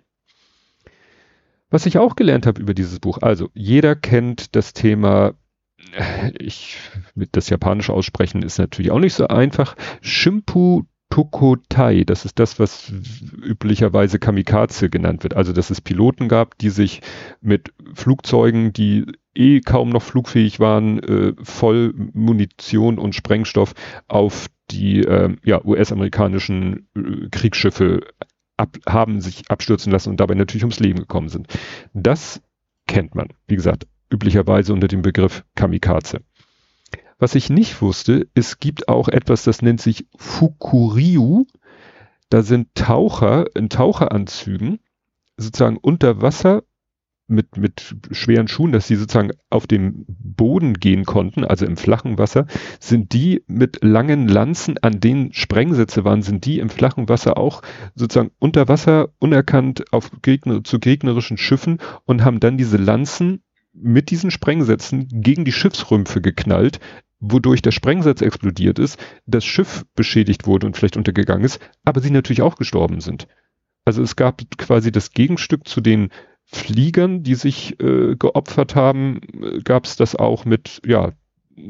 Was 1.71 1.87
ich 1.87 1.99
auch 1.99 2.17
gelernt 2.17 2.47
habe 2.47 2.61
über 2.61 2.75
dieses 2.75 2.99
Buch, 2.99 3.19
also 3.21 3.51
jeder 3.55 3.95
kennt 3.95 4.57
das 4.57 4.73
Thema, 4.73 5.35
ich 6.39 6.79
das 7.33 7.51
Japanische 7.51 7.93
aussprechen 7.93 8.43
ist 8.43 8.59
natürlich 8.59 8.91
auch 8.91 8.99
nicht 8.99 9.15
so 9.15 9.29
einfach, 9.29 9.77
Shimpu 10.01 10.85
Tokotai, 11.19 12.05
das 12.05 12.25
ist 12.25 12.39
das, 12.39 12.61
was 12.61 12.93
üblicherweise 13.43 14.21
Kamikaze 14.21 14.89
genannt 14.89 15.25
wird. 15.25 15.35
Also, 15.35 15.53
dass 15.53 15.71
es 15.71 15.81
Piloten 15.81 16.29
gab, 16.29 16.57
die 16.59 16.71
sich 16.71 17.01
mit 17.41 17.75
Flugzeugen, 17.93 18.73
die 18.73 19.05
eh 19.35 19.61
kaum 19.61 19.89
noch 19.89 20.05
flugfähig 20.05 20.61
waren, 20.61 21.01
äh, 21.01 21.33
voll 21.43 21.93
Munition 22.13 23.01
und 23.01 23.17
Sprengstoff 23.17 23.75
auf 24.07 24.47
die 24.71 25.01
äh, 25.01 25.35
ja, 25.45 25.65
US-amerikanischen 25.65 26.89
äh, 26.95 27.29
Kriegsschiffe 27.33 28.03
ab, 28.57 28.77
haben 28.89 29.21
sich 29.21 29.51
abstürzen 29.51 29.91
lassen 29.91 30.11
und 30.11 30.21
dabei 30.21 30.35
natürlich 30.35 30.63
ums 30.63 30.79
Leben 30.79 31.01
gekommen 31.01 31.31
sind. 31.31 31.49
Das 31.95 32.41
kennt 32.87 33.17
man, 33.17 33.31
wie 33.49 33.57
gesagt, 33.57 33.89
üblicherweise 34.09 34.73
unter 34.73 34.87
dem 34.87 35.03
Begriff 35.03 35.45
Kamikaze. 35.57 36.21
Was 37.19 37.35
ich 37.35 37.51
nicht 37.51 37.83
wusste, 37.83 38.29
es 38.35 38.61
gibt 38.61 38.89
auch 38.89 39.09
etwas, 39.09 39.43
das 39.43 39.61
nennt 39.61 39.81
sich 39.81 40.07
Fukuriu. 40.17 41.47
Da 42.31 42.43
sind 42.43 42.75
Taucher 42.75 43.47
in 43.57 43.69
Taucheranzügen 43.69 44.81
sozusagen 45.37 45.79
unter 45.79 46.21
Wasser 46.21 46.63
mit, 47.27 47.57
mit 47.57 47.95
schweren 48.11 48.49
Schuhen, 48.49 48.73
dass 48.73 48.87
sie 48.87 48.97
sozusagen 48.97 49.33
auf 49.51 49.67
dem 49.67 50.05
Boden 50.09 50.75
gehen 50.75 51.05
konnten, 51.05 51.45
also 51.45 51.67
im 51.67 51.77
flachen 51.77 52.19
Wasser, 52.19 52.47
sind 52.81 53.13
die 53.13 53.45
mit 53.47 53.85
langen 53.85 54.29
Lanzen, 54.29 54.79
an 54.79 55.01
denen 55.01 55.33
Sprengsätze 55.33 56.05
waren, 56.05 56.23
sind 56.23 56.47
die 56.47 56.59
im 56.59 56.71
flachen 56.71 57.09
Wasser 57.09 57.37
auch 57.37 57.63
sozusagen 57.95 58.31
unter 58.39 58.69
Wasser 58.69 59.11
unerkannt 59.19 59.93
auf 59.93 60.11
Gegner, 60.23 60.65
zu 60.65 60.79
gegnerischen 60.79 61.37
Schiffen 61.37 61.79
und 62.07 62.25
haben 62.25 62.41
dann 62.41 62.57
diese 62.57 62.79
Lanzen 62.79 63.43
mit 63.73 64.11
diesen 64.11 64.31
Sprengsätzen 64.31 65.09
gegen 65.09 65.45
die 65.45 65.53
Schiffsrümpfe 65.53 66.21
geknallt, 66.21 66.81
wodurch 67.21 67.63
der 67.63 67.73
Sprengsatz 67.73 68.21
explodiert 68.23 68.79
ist, 68.79 68.99
das 69.27 69.45
Schiff 69.45 69.85
beschädigt 69.95 70.47
wurde 70.47 70.67
und 70.67 70.77
vielleicht 70.77 70.97
untergegangen 70.97 71.45
ist, 71.45 71.61
aber 71.85 72.01
sie 72.01 72.11
natürlich 72.11 72.43
auch 72.43 72.57
gestorben 72.57 73.01
sind. 73.01 73.27
Also 73.85 74.03
es 74.03 74.17
gab 74.17 74.43
quasi 74.59 74.93
das 74.93 75.13
Gegenstück 75.13 75.67
zu 75.67 75.81
den 75.81 76.11
Fliegern, 76.45 77.23
die 77.23 77.35
sich 77.35 77.79
äh, 77.81 78.17
geopfert 78.17 78.75
haben, 78.75 79.21
äh, 79.43 79.61
gab 79.61 79.85
es 79.85 79.97
das 79.97 80.17
auch 80.17 80.45
mit, 80.45 80.81
ja, 80.87 81.13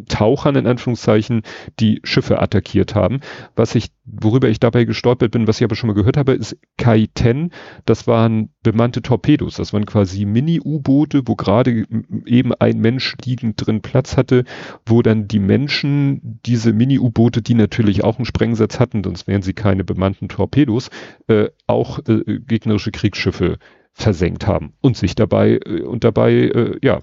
Tauchern 0.09 0.57
in 0.57 0.67
Anführungszeichen, 0.67 1.43
die 1.81 2.01
Schiffe 2.05 2.41
attackiert 2.41 2.95
haben. 2.95 3.21
Was 3.57 3.75
ich, 3.75 3.89
worüber 4.05 4.49
ich 4.49 4.61
dabei 4.61 4.85
gestolpert 4.85 5.31
bin, 5.31 5.47
was 5.47 5.61
ich 5.61 5.65
aber 5.65 5.77
schon 5.77 5.89
mal 5.89 5.95
gehört 5.95 6.17
habe, 6.17 6.33
ist 6.33 6.57
Kai-10. 6.77 7.51
Das 7.85 8.07
waren 8.07 8.51
bemannte 8.63 9.03
Torpedos. 9.03 9.57
Das 9.57 9.73
waren 9.73 9.87
quasi 9.87 10.25
Mini-U-Boote, 10.25 11.23
wo 11.27 11.37
gerade 11.37 11.85
eben 12.27 12.53
ein 12.55 12.81
Mensch 12.81 13.17
liegend 13.25 13.65
drin 13.65 13.83
Platz 13.83 14.17
hatte, 14.17 14.45
wo 14.87 15.03
dann 15.03 15.29
die 15.29 15.39
Menschen 15.39 16.41
diese 16.45 16.73
Mini-U-Boote, 16.73 17.43
die 17.43 17.55
natürlich 17.55 18.05
auch 18.05 18.17
einen 18.17 18.25
Sprengsatz 18.25 18.81
hatten, 18.81 19.03
sonst 19.05 19.27
wären 19.27 19.43
sie 19.43 19.55
keine 19.55 19.85
bemannten 19.85 20.29
Torpedos, 20.29 20.91
äh, 21.27 21.49
auch 21.67 22.01
äh, 22.09 22.41
gegnerische 22.41 22.91
Kriegsschiffe 22.91 23.59
versenkt 23.93 24.47
haben 24.47 24.75
und 24.81 24.97
sich 24.97 25.15
dabei 25.15 25.61
äh, 25.65 25.83
und 25.83 26.05
dabei 26.05 26.33
äh, 26.33 26.79
ja 26.83 27.03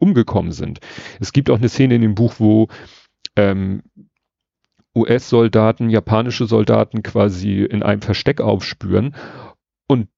umgekommen 0.00 0.52
sind. 0.52 0.80
Es 1.20 1.32
gibt 1.32 1.50
auch 1.50 1.58
eine 1.58 1.68
Szene 1.68 1.94
in 1.94 2.02
dem 2.02 2.14
Buch, 2.14 2.34
wo 2.38 2.68
ähm, 3.36 3.82
US-Soldaten, 4.94 5.88
japanische 5.90 6.46
Soldaten 6.46 7.02
quasi 7.02 7.62
in 7.62 7.82
einem 7.82 8.02
Versteck 8.02 8.40
aufspüren 8.40 9.14
und 9.86 10.08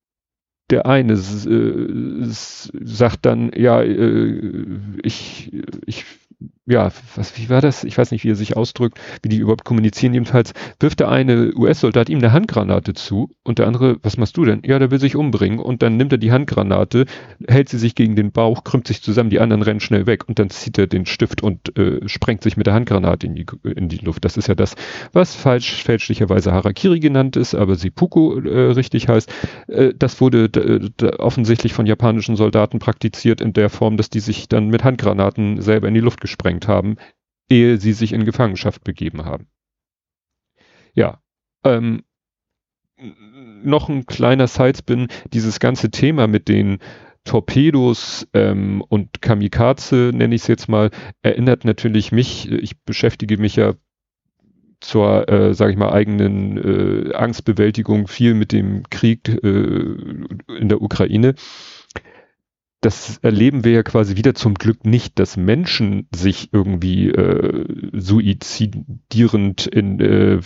der 0.70 0.86
eine 0.86 1.12
äh, 1.12 2.24
sagt 2.24 3.26
dann, 3.26 3.52
ja, 3.54 3.82
äh, 3.82 4.40
ich, 5.02 5.52
ich 5.84 6.06
ja, 6.66 6.92
was, 7.16 7.36
wie 7.38 7.50
war 7.50 7.60
das? 7.60 7.82
Ich 7.82 7.98
weiß 7.98 8.12
nicht, 8.12 8.22
wie 8.22 8.30
er 8.30 8.36
sich 8.36 8.56
ausdrückt, 8.56 9.00
wie 9.22 9.28
die 9.28 9.38
überhaupt 9.38 9.64
kommunizieren. 9.64 10.14
Jedenfalls 10.14 10.54
wirft 10.78 11.00
der 11.00 11.08
eine 11.08 11.52
US-Soldat 11.56 12.08
ihm 12.08 12.18
eine 12.18 12.32
Handgranate 12.32 12.94
zu 12.94 13.30
und 13.42 13.58
der 13.58 13.66
andere, 13.66 13.96
was 14.02 14.16
machst 14.16 14.36
du 14.36 14.44
denn? 14.44 14.62
Ja, 14.64 14.78
der 14.78 14.92
will 14.92 15.00
sich 15.00 15.16
umbringen 15.16 15.58
und 15.58 15.82
dann 15.82 15.96
nimmt 15.96 16.12
er 16.12 16.18
die 16.18 16.30
Handgranate, 16.30 17.06
hält 17.48 17.68
sie 17.68 17.78
sich 17.78 17.96
gegen 17.96 18.14
den 18.14 18.30
Bauch, 18.30 18.62
krümmt 18.62 18.86
sich 18.86 19.02
zusammen, 19.02 19.30
die 19.30 19.40
anderen 19.40 19.62
rennen 19.62 19.80
schnell 19.80 20.06
weg 20.06 20.28
und 20.28 20.38
dann 20.38 20.50
zieht 20.50 20.78
er 20.78 20.86
den 20.86 21.04
Stift 21.04 21.42
und 21.42 21.76
äh, 21.76 22.08
sprengt 22.08 22.44
sich 22.44 22.56
mit 22.56 22.68
der 22.68 22.74
Handgranate 22.74 23.26
in 23.26 23.34
die, 23.34 23.46
in 23.64 23.88
die 23.88 23.98
Luft. 23.98 24.24
Das 24.24 24.36
ist 24.36 24.46
ja 24.46 24.54
das, 24.54 24.76
was 25.12 25.34
falsch, 25.34 25.82
fälschlicherweise 25.82 26.52
Harakiri 26.52 27.00
genannt 27.00 27.34
ist, 27.34 27.56
aber 27.56 27.74
Seppuku 27.74 28.38
äh, 28.38 28.70
richtig 28.70 29.08
heißt. 29.08 29.32
Äh, 29.66 29.94
das 29.98 30.20
wurde 30.20 30.48
offensichtlich 31.18 31.72
von 31.72 31.86
japanischen 31.86 32.36
Soldaten 32.36 32.78
praktiziert 32.78 33.40
in 33.40 33.52
der 33.52 33.68
Form, 33.68 33.96
dass 33.96 34.10
die 34.10 34.20
sich 34.20 34.48
dann 34.48 34.68
mit 34.68 34.84
Handgranaten 34.84 35.60
selber 35.60 35.88
in 35.88 35.94
die 35.94 36.00
Luft 36.00 36.20
gesprengt 36.20 36.51
haben, 36.66 36.96
ehe 37.48 37.78
sie 37.78 37.92
sich 37.92 38.12
in 38.12 38.24
Gefangenschaft 38.24 38.84
begeben 38.84 39.24
haben. 39.24 39.46
Ja, 40.94 41.22
ähm, 41.64 42.02
noch 43.62 43.88
ein 43.88 44.06
kleiner 44.06 44.46
Sidespin, 44.46 45.08
dieses 45.32 45.60
ganze 45.60 45.90
Thema 45.90 46.26
mit 46.26 46.48
den 46.48 46.78
Torpedos 47.24 48.26
ähm, 48.34 48.82
und 48.88 49.22
Kamikaze, 49.22 50.10
nenne 50.12 50.34
ich 50.34 50.42
es 50.42 50.48
jetzt 50.48 50.68
mal, 50.68 50.90
erinnert 51.22 51.64
natürlich 51.64 52.12
mich, 52.12 52.50
ich 52.50 52.82
beschäftige 52.82 53.38
mich 53.38 53.56
ja 53.56 53.74
zur, 54.80 55.28
äh, 55.28 55.54
sage 55.54 55.72
ich 55.72 55.78
mal, 55.78 55.92
eigenen 55.92 56.58
äh, 56.58 57.14
Angstbewältigung 57.14 58.08
viel 58.08 58.34
mit 58.34 58.50
dem 58.50 58.82
Krieg 58.90 59.28
äh, 59.28 59.46
in 59.48 60.68
der 60.68 60.82
Ukraine 60.82 61.34
das 62.82 63.18
erleben 63.22 63.64
wir 63.64 63.72
ja 63.72 63.82
quasi 63.84 64.16
wieder 64.16 64.34
zum 64.34 64.54
Glück 64.54 64.84
nicht, 64.84 65.18
dass 65.20 65.36
Menschen 65.36 66.08
sich 66.14 66.52
irgendwie 66.52 67.10
äh, 67.10 67.64
suizidierend 67.92 69.66
in, 69.68 70.00
äh, 70.00 70.40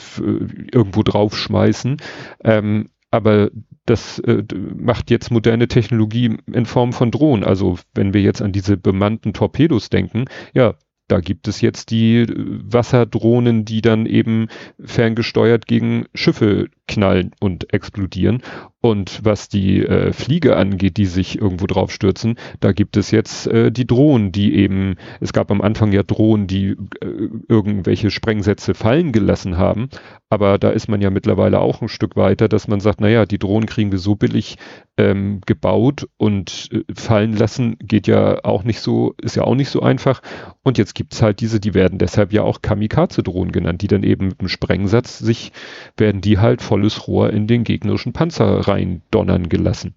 irgendwo 0.70 1.02
draufschmeißen. 1.02 1.96
Ähm, 2.44 2.90
aber 3.10 3.50
das 3.86 4.18
äh, 4.18 4.42
macht 4.76 5.10
jetzt 5.10 5.30
moderne 5.30 5.66
Technologie 5.66 6.36
in 6.52 6.66
Form 6.66 6.92
von 6.92 7.10
Drohnen. 7.10 7.42
Also 7.42 7.78
wenn 7.94 8.12
wir 8.12 8.20
jetzt 8.20 8.42
an 8.42 8.52
diese 8.52 8.76
bemannten 8.76 9.32
Torpedos 9.32 9.88
denken, 9.88 10.26
ja, 10.52 10.74
da 11.08 11.20
gibt 11.20 11.48
es 11.48 11.60
jetzt 11.60 11.90
die 11.90 12.18
äh, 12.18 12.26
Wasserdrohnen, 12.28 13.64
die 13.64 13.82
dann 13.82 14.06
eben 14.06 14.48
ferngesteuert 14.80 15.66
gegen 15.66 16.06
Schiffe 16.14 16.68
knallen 16.88 17.32
und 17.40 17.72
explodieren. 17.72 18.42
Und 18.80 19.24
was 19.24 19.48
die 19.48 19.82
äh, 19.82 20.12
Fliege 20.12 20.56
angeht, 20.56 20.96
die 20.96 21.06
sich 21.06 21.40
irgendwo 21.40 21.66
drauf 21.66 21.90
stürzen, 21.90 22.36
da 22.60 22.70
gibt 22.70 22.96
es 22.96 23.10
jetzt 23.10 23.48
äh, 23.48 23.72
die 23.72 23.86
Drohnen, 23.86 24.30
die 24.30 24.54
eben, 24.54 24.94
es 25.20 25.32
gab 25.32 25.50
am 25.50 25.60
Anfang 25.60 25.90
ja 25.90 26.04
Drohnen, 26.04 26.46
die 26.46 26.76
äh, 27.00 27.28
irgendwelche 27.48 28.10
Sprengsätze 28.10 28.74
fallen 28.74 29.10
gelassen 29.10 29.56
haben. 29.56 29.88
Aber 30.28 30.58
da 30.58 30.70
ist 30.70 30.88
man 30.88 31.00
ja 31.00 31.10
mittlerweile 31.10 31.60
auch 31.60 31.82
ein 31.82 31.88
Stück 31.88 32.14
weiter, 32.14 32.48
dass 32.48 32.68
man 32.68 32.78
sagt, 32.78 33.00
naja, 33.00 33.26
die 33.26 33.38
Drohnen 33.38 33.66
kriegen 33.66 33.90
wir 33.90 33.98
so 33.98 34.14
billig 34.14 34.56
ähm, 34.96 35.40
gebaut 35.44 36.06
und 36.16 36.68
äh, 36.72 36.82
fallen 36.94 37.36
lassen 37.36 37.76
geht 37.80 38.06
ja 38.06 38.44
auch 38.44 38.62
nicht 38.62 38.80
so, 38.80 39.14
ist 39.20 39.36
ja 39.36 39.42
auch 39.42 39.56
nicht 39.56 39.70
so 39.70 39.82
einfach. 39.82 40.22
Und 40.62 40.78
jetzt 40.78 40.94
gibt's 40.96 41.22
halt 41.22 41.40
diese, 41.40 41.60
die 41.60 41.74
werden 41.74 41.98
deshalb 41.98 42.32
ja 42.32 42.42
auch 42.42 42.62
Kamikaze-Drohnen 42.62 43.52
genannt, 43.52 43.82
die 43.82 43.86
dann 43.86 44.02
eben 44.02 44.28
mit 44.28 44.40
dem 44.40 44.48
Sprengsatz 44.48 45.18
sich, 45.18 45.52
werden 45.96 46.22
die 46.22 46.38
halt 46.38 46.62
volles 46.62 47.06
Rohr 47.06 47.30
in 47.30 47.46
den 47.46 47.62
gegnerischen 47.62 48.14
Panzer 48.14 48.66
rein 48.66 49.02
donnern 49.10 49.48
gelassen. 49.48 49.94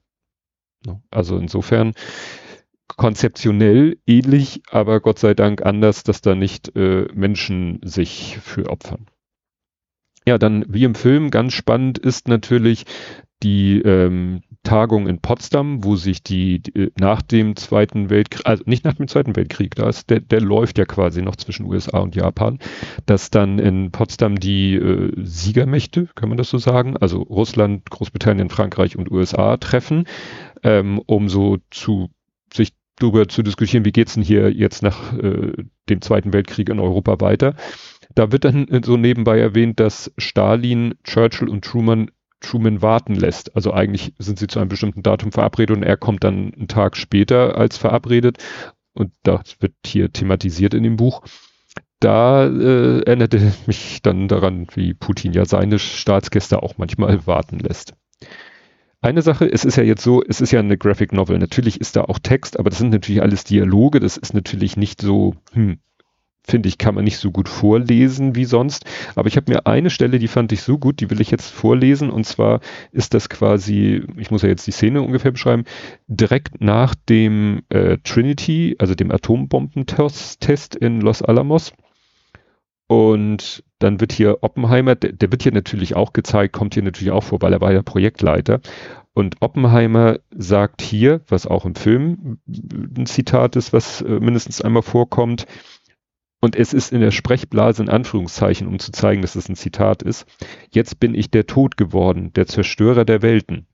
Also 1.10 1.38
insofern 1.38 1.94
konzeptionell 2.88 3.98
ähnlich, 4.06 4.62
aber 4.70 5.00
Gott 5.00 5.20
sei 5.20 5.34
Dank 5.34 5.66
anders, 5.66 6.04
dass 6.04 6.22
da 6.22 6.36
nicht 6.36 6.76
äh, 6.76 7.08
Menschen 7.14 7.80
sich 7.82 8.38
für 8.42 8.70
opfern. 8.70 9.08
Ja, 10.28 10.38
dann 10.38 10.66
wie 10.68 10.84
im 10.84 10.96
Film 10.96 11.32
ganz 11.32 11.54
spannend 11.54 11.98
ist 11.98 12.28
natürlich 12.28 12.86
die 13.44 13.82
ähm, 13.82 14.42
Tagung 14.64 15.08
in 15.08 15.20
Potsdam, 15.20 15.84
wo 15.84 15.96
sich 15.96 16.22
die, 16.22 16.60
die 16.60 16.92
nach 17.00 17.22
dem 17.22 17.56
Zweiten 17.56 18.10
Weltkrieg, 18.10 18.46
also 18.46 18.64
nicht 18.66 18.84
nach 18.84 18.96
dem 18.96 19.08
Zweiten 19.08 19.36
Weltkrieg, 19.36 19.76
da 19.76 19.88
ist 19.88 20.10
der, 20.10 20.20
der 20.20 20.42
läuft 20.42 20.78
ja 20.78 20.86
quasi 20.86 21.22
noch 21.22 21.38
zwischen 21.38 21.66
USA 21.66 22.00
und 22.00 22.16
Japan, 22.16 22.60
dass 23.06 23.30
dann 23.30 23.58
in 23.58 23.92
Potsdam 23.92 24.40
die 24.40 24.76
äh, 24.76 25.14
Siegermächte, 25.16 26.10
kann 26.16 26.30
man 26.30 26.38
das 26.38 26.50
so 26.50 26.58
sagen, 26.58 26.98
also 26.98 27.22
Russland, 27.22 27.90
Großbritannien, 27.90 28.50
Frankreich 28.50 28.98
und 28.98 29.10
USA 29.12 29.56
treffen, 29.58 30.06
ähm, 30.64 31.02
um 31.06 31.30
so 31.30 31.58
zu 31.72 32.10
sich 32.54 32.74
darüber 32.98 33.30
zu 33.30 33.44
diskutieren, 33.44 33.86
wie 33.86 33.94
geht's 33.94 34.16
denn 34.16 34.24
hier 34.24 34.52
jetzt 34.52 34.84
nach 34.84 35.18
äh, 35.18 35.54
dem 35.88 36.02
Zweiten 36.02 36.34
Weltkrieg 36.34 36.68
in 36.68 36.80
Europa 36.80 37.22
weiter. 37.22 37.56
Da 38.16 38.32
wird 38.34 38.44
dann 38.44 38.68
so 38.84 38.98
nebenbei 38.98 39.40
erwähnt, 39.40 39.80
dass 39.80 40.12
Stalin, 40.18 40.96
Churchill 41.04 41.48
und 41.48 41.64
Truman 41.64 42.12
Truman 42.42 42.82
warten 42.82 43.16
lässt. 43.16 43.56
Also 43.56 43.74
eigentlich 43.74 44.14
sind 44.18 44.40
sie 44.40 44.48
zu 44.48 44.60
einem 44.60 44.70
bestimmten 44.70 45.04
Datum 45.04 45.32
verabredet 45.32 45.76
und 45.76 45.84
er 45.84 45.98
kommt 45.98 46.24
dann 46.24 46.54
einen 46.54 46.68
Tag 46.68 46.98
später 46.98 47.58
als 47.58 47.78
verabredet. 47.78 48.38
Und 48.94 49.12
das 49.24 49.58
wird 49.60 49.74
hier 49.86 50.12
thematisiert 50.12 50.74
in 50.74 50.84
dem 50.84 50.98
Buch. 50.98 51.24
Da 52.00 52.46
äh, 52.46 53.02
erinnerte 53.02 53.54
mich 53.68 54.02
dann 54.02 54.28
daran, 54.28 54.68
wie 54.74 54.94
Putin 54.94 55.34
ja 55.34 55.46
seine 55.46 55.80
Staatsgäste 55.80 56.64
auch 56.64 56.78
manchmal 56.78 57.26
warten 57.28 57.60
lässt. 57.60 57.94
Eine 59.02 59.22
Sache, 59.22 59.50
es 59.50 59.64
ist 59.64 59.78
ja 59.78 59.84
jetzt 59.84 60.04
so, 60.04 60.22
es 60.24 60.42
ist 60.42 60.52
ja 60.52 60.60
eine 60.60 60.78
Graphic 60.78 61.14
Novel. 61.14 61.40
Natürlich 61.40 61.80
ist 61.80 61.96
da 61.96 62.04
auch 62.04 62.20
Text, 62.20 62.60
aber 62.60 62.70
das 62.70 62.80
sind 62.80 62.90
natürlich 62.90 63.22
alles 63.22 63.46
Dialoge. 63.46 64.02
Das 64.02 64.18
ist 64.18 64.34
natürlich 64.34 64.76
nicht 64.76 65.02
so, 65.02 65.36
hm, 65.54 65.80
finde 66.50 66.70
ich, 66.70 66.78
kann 66.78 66.96
man 66.96 67.04
nicht 67.04 67.18
so 67.18 67.32
gut 67.32 67.50
vorlesen 67.50 68.36
wie 68.36 68.46
sonst. 68.46 68.86
Aber 69.16 69.28
ich 69.28 69.38
habe 69.38 69.52
mir 69.52 69.68
eine 69.68 69.90
Stelle, 69.90 70.20
die 70.20 70.28
fand 70.28 70.52
ich 70.52 70.62
so 70.62 70.78
gut, 70.78 71.00
die 71.00 71.10
will 71.10 71.22
ich 71.22 71.32
jetzt 71.32 71.52
vorlesen. 71.52 72.10
Und 72.10 72.26
zwar 72.26 72.60
ist 72.92 73.14
das 73.14 73.30
quasi, 73.30 74.04
ich 74.18 74.32
muss 74.32 74.42
ja 74.42 74.50
jetzt 74.50 74.68
die 74.68 74.72
Szene 74.72 75.02
ungefähr 75.02 75.32
beschreiben, 75.32 75.64
direkt 76.08 76.62
nach 76.62 76.96
dem 76.96 77.62
äh, 77.70 77.98
Trinity, 78.04 78.76
also 78.80 78.96
dem 78.96 79.12
Atombombentest 79.12 80.76
in 80.76 81.02
Los 81.02 81.22
Alamos. 81.22 81.74
Und 82.88 83.64
dann 83.78 84.02
wird 84.02 84.12
hier 84.12 84.40
Oppenheimer, 84.42 84.96
der, 84.96 85.14
der 85.14 85.32
wird 85.32 85.44
hier 85.44 85.52
natürlich 85.52 85.96
auch 85.96 86.12
gezeigt, 86.12 86.54
kommt 86.54 86.74
hier 86.74 86.82
natürlich 86.82 87.12
auch 87.12 87.24
vor, 87.24 87.40
weil 87.42 87.54
er 87.54 87.62
war 87.62 87.72
ja 87.72 87.84
Projektleiter. 87.84 88.62
Und 89.14 89.38
Oppenheimer 89.42 90.20
sagt 90.32 90.82
hier, 90.82 91.22
was 91.28 91.46
auch 91.46 91.66
im 91.66 91.76
Film 91.76 92.40
ein 92.48 93.06
Zitat 93.06 93.56
ist, 93.56 93.74
was 93.74 94.02
äh, 94.02 94.20
mindestens 94.20 94.62
einmal 94.62 94.82
vorkommt, 94.82 95.46
und 96.42 96.56
es 96.56 96.74
ist 96.74 96.94
in 96.94 97.02
der 97.02 97.12
Sprechblase 97.12 97.84
in 97.84 97.90
Anführungszeichen, 97.90 98.68
um 98.68 98.80
zu 98.80 98.92
zeigen, 98.92 99.22
dass 99.22 99.36
es 99.36 99.50
ein 99.50 99.56
Zitat 99.56 100.04
ist. 100.04 100.26
Jetzt 100.72 101.00
bin 101.00 101.14
ich 101.14 101.30
der 101.30 101.48
Tod 101.48 101.76
geworden, 101.76 102.32
der 102.34 102.48
Zerstörer 102.48 103.06
der 103.06 103.22
Welten. 103.22 103.68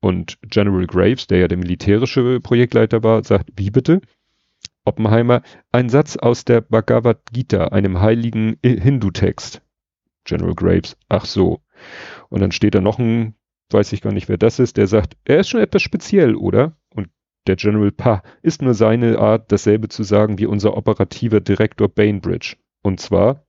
Und 0.00 0.38
General 0.42 0.86
Graves, 0.86 1.26
der 1.26 1.38
ja 1.38 1.48
der 1.48 1.58
militärische 1.58 2.40
Projektleiter 2.40 3.02
war, 3.02 3.22
sagt, 3.24 3.50
wie 3.56 3.70
bitte? 3.70 4.00
Oppenheimer, 4.84 5.42
ein 5.70 5.88
Satz 5.88 6.16
aus 6.16 6.44
der 6.44 6.60
Bhagavad 6.60 7.20
Gita, 7.32 7.66
einem 7.68 8.00
heiligen 8.00 8.56
Hindu-Text. 8.64 9.62
General 10.24 10.54
Graves, 10.54 10.96
ach 11.08 11.24
so. 11.24 11.60
Und 12.28 12.40
dann 12.40 12.52
steht 12.52 12.74
da 12.74 12.80
noch 12.80 12.98
ein, 12.98 13.34
weiß 13.70 13.92
ich 13.92 14.00
gar 14.00 14.12
nicht, 14.12 14.28
wer 14.28 14.38
das 14.38 14.58
ist, 14.58 14.76
der 14.76 14.86
sagt, 14.86 15.16
er 15.24 15.40
ist 15.40 15.48
schon 15.48 15.60
etwas 15.60 15.82
speziell, 15.82 16.34
oder? 16.34 16.76
Der 17.46 17.56
General 17.56 17.90
Pa 17.90 18.22
ist 18.42 18.62
nur 18.62 18.74
seine 18.74 19.18
Art, 19.18 19.50
dasselbe 19.50 19.88
zu 19.88 20.02
sagen 20.02 20.38
wie 20.38 20.46
unser 20.46 20.76
operativer 20.76 21.40
Direktor 21.40 21.88
Bainbridge. 21.88 22.56
Und 22.82 23.00
zwar, 23.00 23.44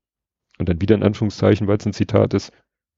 und 0.57 0.69
dann 0.69 0.81
wieder 0.81 0.95
in 0.95 1.03
Anführungszeichen, 1.03 1.67
weil 1.67 1.77
es 1.77 1.85
ein 1.85 1.93
Zitat 1.93 2.33
ist, 2.33 2.51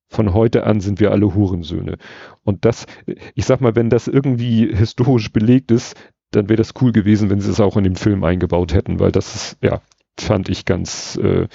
von 0.07 0.33
heute 0.33 0.65
an 0.65 0.79
sind 0.79 0.99
wir 0.99 1.11
alle 1.11 1.33
Hurensöhne. 1.33 1.97
Und 2.43 2.63
das, 2.63 2.85
ich 3.33 3.45
sag 3.45 3.59
mal, 3.61 3.75
wenn 3.75 3.89
das 3.89 4.07
irgendwie 4.07 4.73
historisch 4.73 5.31
belegt 5.31 5.71
ist, 5.71 5.95
dann 6.31 6.47
wäre 6.47 6.57
das 6.57 6.73
cool 6.81 6.91
gewesen, 6.91 7.29
wenn 7.29 7.41
sie 7.41 7.49
es 7.49 7.59
auch 7.59 7.77
in 7.77 7.83
dem 7.83 7.95
Film 7.95 8.23
eingebaut 8.23 8.73
hätten, 8.73 8.99
weil 8.99 9.11
das 9.11 9.35
ist, 9.35 9.57
ja, 9.61 9.81
fand 10.19 10.49
ich 10.49 10.65
ganz 10.65 11.17
äh, 11.17 11.47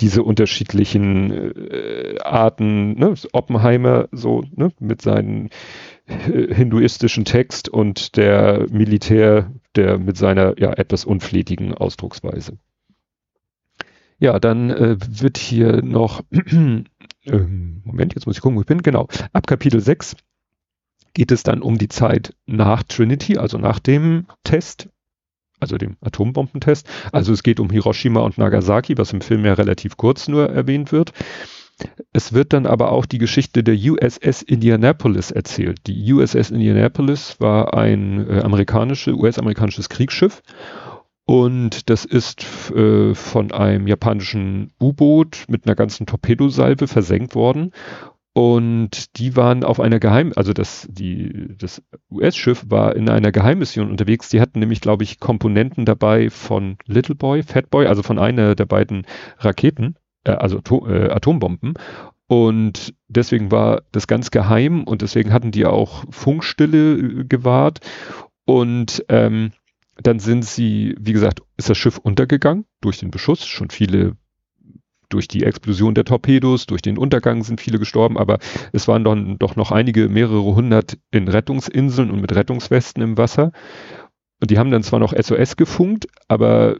diese 0.00 0.22
unterschiedlichen 0.22 1.30
äh, 1.70 2.18
Arten, 2.22 2.94
ne? 2.94 3.14
Oppenheimer 3.32 4.08
so 4.12 4.42
ne? 4.54 4.70
mit 4.80 5.00
seinen 5.00 5.48
hinduistischen 6.06 7.24
Text 7.24 7.68
und 7.68 8.16
der 8.16 8.66
Militär, 8.70 9.52
der 9.76 9.98
mit 9.98 10.16
seiner 10.16 10.58
ja 10.58 10.72
etwas 10.72 11.04
unflätigen 11.04 11.74
Ausdrucksweise. 11.74 12.58
Ja, 14.18 14.38
dann 14.38 14.70
äh, 14.70 14.96
wird 15.00 15.36
hier 15.36 15.82
noch, 15.82 16.22
äh, 16.30 16.84
Moment, 17.24 18.14
jetzt 18.14 18.26
muss 18.26 18.36
ich 18.36 18.42
gucken, 18.42 18.56
wo 18.56 18.60
ich 18.60 18.66
bin, 18.66 18.82
genau, 18.82 19.08
ab 19.32 19.46
Kapitel 19.46 19.80
6 19.80 20.16
geht 21.14 21.32
es 21.32 21.42
dann 21.42 21.62
um 21.62 21.78
die 21.78 21.88
Zeit 21.88 22.34
nach 22.46 22.82
Trinity, 22.84 23.38
also 23.38 23.58
nach 23.58 23.78
dem 23.78 24.26
Test, 24.44 24.88
also 25.60 25.76
dem 25.76 25.96
Atombombentest. 26.00 26.88
Also 27.12 27.32
es 27.32 27.42
geht 27.42 27.60
um 27.60 27.70
Hiroshima 27.70 28.20
und 28.20 28.38
Nagasaki, 28.38 28.96
was 28.98 29.12
im 29.12 29.20
Film 29.20 29.44
ja 29.44 29.54
relativ 29.54 29.96
kurz 29.96 30.28
nur 30.28 30.48
erwähnt 30.48 30.92
wird. 30.92 31.12
Es 32.12 32.32
wird 32.32 32.52
dann 32.52 32.66
aber 32.66 32.92
auch 32.92 33.06
die 33.06 33.18
Geschichte 33.18 33.62
der 33.62 33.74
USS 33.74 34.42
Indianapolis 34.42 35.30
erzählt. 35.30 35.86
Die 35.86 36.12
USS 36.12 36.50
Indianapolis 36.50 37.40
war 37.40 37.74
ein 37.74 38.28
äh, 38.28 38.40
amerikanisches, 38.40 39.14
US-amerikanisches 39.14 39.88
Kriegsschiff 39.88 40.42
und 41.24 41.88
das 41.88 42.04
ist 42.04 42.70
äh, 42.72 43.14
von 43.14 43.52
einem 43.52 43.86
japanischen 43.86 44.72
U-Boot 44.80 45.44
mit 45.48 45.66
einer 45.66 45.76
ganzen 45.76 46.06
Torpedosalve 46.06 46.88
versenkt 46.88 47.34
worden 47.34 47.72
und 48.34 49.18
die 49.18 49.36
waren 49.36 49.62
auf 49.62 49.78
einer 49.78 49.98
Geheim, 49.98 50.32
also 50.36 50.54
das, 50.54 50.88
das 50.90 51.82
US-Schiff 52.10 52.64
war 52.68 52.96
in 52.96 53.10
einer 53.10 53.30
Geheimmission 53.30 53.90
unterwegs. 53.90 54.30
Die 54.30 54.40
hatten 54.40 54.58
nämlich, 54.58 54.80
glaube 54.80 55.04
ich, 55.04 55.20
Komponenten 55.20 55.84
dabei 55.84 56.30
von 56.30 56.78
Little 56.86 57.14
Boy, 57.14 57.42
Fat 57.42 57.68
Boy, 57.68 57.86
also 57.86 58.02
von 58.02 58.18
einer 58.18 58.54
der 58.54 58.64
beiden 58.64 59.06
Raketen, 59.38 59.96
äh, 60.24 60.32
also 60.32 60.60
to 60.60 60.86
äh, 60.88 61.10
Atombomben. 61.10 61.74
Und 62.26 62.94
deswegen 63.08 63.50
war 63.50 63.82
das 63.92 64.06
ganz 64.06 64.30
geheim 64.30 64.84
und 64.84 65.02
deswegen 65.02 65.32
hatten 65.32 65.50
die 65.50 65.66
auch 65.66 66.04
Funkstille 66.10 66.94
äh, 66.94 67.24
gewahrt. 67.24 67.80
Und 68.44 69.04
ähm, 69.08 69.52
dann 69.96 70.18
sind 70.18 70.44
sie, 70.44 70.94
wie 70.98 71.12
gesagt, 71.12 71.42
ist 71.56 71.68
das 71.68 71.78
Schiff 71.78 71.98
untergegangen 71.98 72.64
durch 72.80 72.98
den 72.98 73.10
Beschuss. 73.10 73.46
Schon 73.46 73.70
viele 73.70 74.16
durch 75.12 75.28
die 75.28 75.44
Explosion 75.44 75.94
der 75.94 76.04
Torpedos, 76.04 76.66
durch 76.66 76.80
den 76.80 76.96
Untergang 76.96 77.44
sind 77.44 77.60
viele 77.60 77.78
gestorben, 77.78 78.16
aber 78.16 78.38
es 78.72 78.88
waren 78.88 79.04
dann 79.04 79.38
doch 79.38 79.56
noch 79.56 79.70
einige, 79.70 80.08
mehrere 80.08 80.54
hundert 80.54 80.96
in 81.10 81.28
Rettungsinseln 81.28 82.10
und 82.10 82.20
mit 82.20 82.34
Rettungswesten 82.34 83.02
im 83.02 83.18
Wasser. 83.18 83.52
Und 84.40 84.50
die 84.50 84.58
haben 84.58 84.70
dann 84.70 84.82
zwar 84.82 85.00
noch 85.00 85.12
SOS 85.12 85.56
gefunkt, 85.56 86.06
aber 86.28 86.76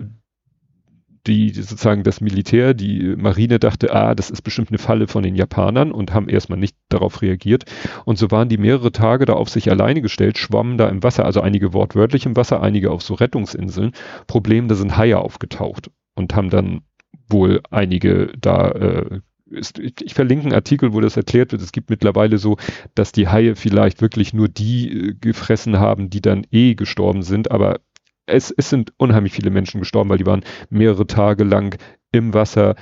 die 1.26 1.50
sozusagen 1.50 2.02
das 2.02 2.20
Militär, 2.20 2.74
die 2.74 3.14
Marine 3.16 3.58
dachte, 3.58 3.94
ah, 3.94 4.14
das 4.14 4.30
ist 4.30 4.42
bestimmt 4.42 4.70
eine 4.70 4.78
Falle 4.78 5.06
von 5.06 5.22
den 5.22 5.36
Japanern 5.36 5.92
und 5.92 6.12
haben 6.12 6.28
erstmal 6.28 6.58
nicht 6.58 6.76
darauf 6.88 7.22
reagiert. 7.22 7.64
Und 8.04 8.18
so 8.18 8.30
waren 8.30 8.48
die 8.48 8.58
mehrere 8.58 8.92
Tage 8.92 9.24
da 9.24 9.34
auf 9.34 9.48
sich 9.48 9.70
alleine 9.70 10.02
gestellt, 10.02 10.38
schwammen 10.38 10.78
da 10.78 10.88
im 10.88 11.02
Wasser, 11.02 11.24
also 11.24 11.40
einige 11.40 11.72
wortwörtlich 11.72 12.26
im 12.26 12.36
Wasser, 12.36 12.62
einige 12.62 12.90
auf 12.90 13.02
so 13.02 13.14
Rettungsinseln. 13.14 13.92
Problem, 14.26 14.68
da 14.68 14.74
sind 14.74 14.96
Haie 14.96 15.18
aufgetaucht 15.18 15.90
und 16.14 16.34
haben 16.34 16.50
dann 16.50 16.82
wohl 17.28 17.60
einige 17.70 18.32
da 18.38 18.70
äh, 18.70 19.20
ich 19.54 20.14
verlinke 20.14 20.44
einen 20.44 20.54
Artikel, 20.54 20.94
wo 20.94 21.00
das 21.00 21.16
erklärt 21.16 21.52
wird. 21.52 21.60
Es 21.60 21.72
gibt 21.72 21.90
mittlerweile 21.90 22.38
so, 22.38 22.56
dass 22.94 23.12
die 23.12 23.28
Haie 23.28 23.54
vielleicht 23.54 24.00
wirklich 24.00 24.32
nur 24.32 24.48
die 24.48 25.10
äh, 25.10 25.14
gefressen 25.20 25.78
haben, 25.78 26.10
die 26.10 26.22
dann 26.22 26.46
eh 26.50 26.74
gestorben 26.74 27.22
sind. 27.22 27.50
Aber 27.50 27.80
es, 28.26 28.50
es 28.50 28.70
sind 28.70 28.92
unheimlich 28.96 29.32
viele 29.32 29.50
Menschen 29.50 29.80
gestorben, 29.80 30.10
weil 30.10 30.18
die 30.18 30.26
waren 30.26 30.44
mehrere 30.70 31.06
Tage 31.06 31.44
lang 31.44 31.78
im 32.12 32.34
Wasser, 32.34 32.76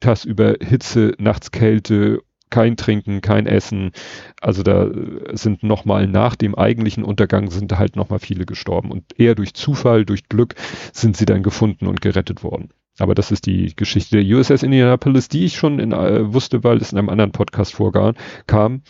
tagsüber 0.00 0.56
Hitze, 0.60 1.14
nachts 1.18 1.50
Kälte, 1.50 2.22
kein 2.50 2.76
Trinken, 2.76 3.20
kein 3.20 3.46
Essen. 3.46 3.92
Also 4.40 4.62
da 4.62 4.84
äh, 4.86 5.36
sind 5.36 5.62
nochmal 5.62 6.06
nach 6.06 6.36
dem 6.36 6.54
eigentlichen 6.54 7.04
Untergang 7.04 7.50
sind 7.50 7.76
halt 7.76 7.96
nochmal 7.96 8.18
viele 8.18 8.46
gestorben. 8.46 8.90
Und 8.90 9.18
eher 9.18 9.34
durch 9.34 9.54
Zufall, 9.54 10.04
durch 10.04 10.28
Glück 10.28 10.54
sind 10.92 11.16
sie 11.16 11.26
dann 11.26 11.42
gefunden 11.42 11.86
und 11.86 12.00
gerettet 12.00 12.42
worden. 12.42 12.70
Aber 12.98 13.14
das 13.14 13.30
ist 13.30 13.46
die 13.46 13.74
Geschichte 13.76 14.22
der 14.22 14.36
USS 14.36 14.62
Indianapolis, 14.62 15.28
die 15.28 15.44
ich 15.44 15.56
schon 15.56 15.78
in, 15.78 15.92
äh, 15.92 16.32
wusste, 16.32 16.64
weil 16.64 16.78
es 16.78 16.92
in 16.92 16.98
einem 16.98 17.10
anderen 17.10 17.32
Podcast 17.32 17.74
vorkam. 17.74 18.82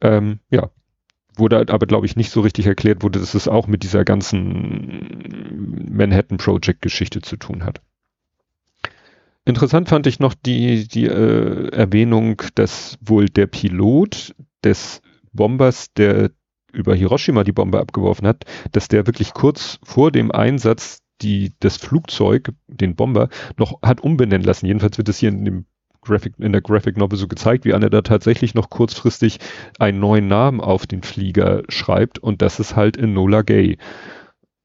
Ähm, 0.00 0.40
ja, 0.50 0.70
wurde 1.36 1.66
aber, 1.68 1.86
glaube 1.86 2.06
ich, 2.06 2.16
nicht 2.16 2.30
so 2.30 2.40
richtig 2.40 2.66
erklärt 2.66 3.02
wurde, 3.02 3.18
dass 3.18 3.34
es 3.34 3.48
auch 3.48 3.66
mit 3.66 3.82
dieser 3.82 4.04
ganzen 4.04 5.88
Manhattan 5.90 6.38
Project 6.38 6.82
Geschichte 6.82 7.22
zu 7.22 7.36
tun 7.36 7.64
hat. 7.64 7.80
Interessant 9.44 9.88
fand 9.88 10.06
ich 10.06 10.20
noch 10.20 10.34
die, 10.34 10.88
die 10.88 11.06
äh, 11.06 11.68
Erwähnung, 11.68 12.40
dass 12.54 12.98
wohl 13.00 13.26
der 13.26 13.46
Pilot 13.46 14.34
des 14.64 15.02
Bombers, 15.32 15.92
der 15.92 16.30
über 16.72 16.94
Hiroshima 16.94 17.44
die 17.44 17.52
Bombe 17.52 17.78
abgeworfen 17.78 18.26
hat, 18.26 18.44
dass 18.72 18.88
der 18.88 19.06
wirklich 19.06 19.34
kurz 19.34 19.78
vor 19.82 20.10
dem 20.10 20.32
Einsatz 20.32 20.98
die 21.22 21.52
das 21.60 21.76
Flugzeug, 21.76 22.52
den 22.66 22.96
Bomber, 22.96 23.28
noch 23.56 23.80
hat 23.82 24.00
umbenennen 24.00 24.44
lassen. 24.44 24.66
Jedenfalls 24.66 24.98
wird 24.98 25.08
es 25.08 25.18
hier 25.18 25.28
in 25.28 25.44
dem 25.44 25.66
Graphic, 26.04 26.34
in 26.38 26.52
der 26.52 26.60
Graphic 26.60 26.96
Novel 26.96 27.18
so 27.18 27.28
gezeigt, 27.28 27.64
wie 27.64 27.74
einer 27.74 27.90
da 27.90 28.02
tatsächlich 28.02 28.54
noch 28.54 28.70
kurzfristig 28.70 29.38
einen 29.78 30.00
neuen 30.00 30.28
Namen 30.28 30.60
auf 30.60 30.86
den 30.86 31.02
Flieger 31.02 31.62
schreibt 31.68 32.18
und 32.18 32.42
das 32.42 32.60
ist 32.60 32.76
halt 32.76 32.96
Enola 32.96 33.42
Gay. 33.42 33.78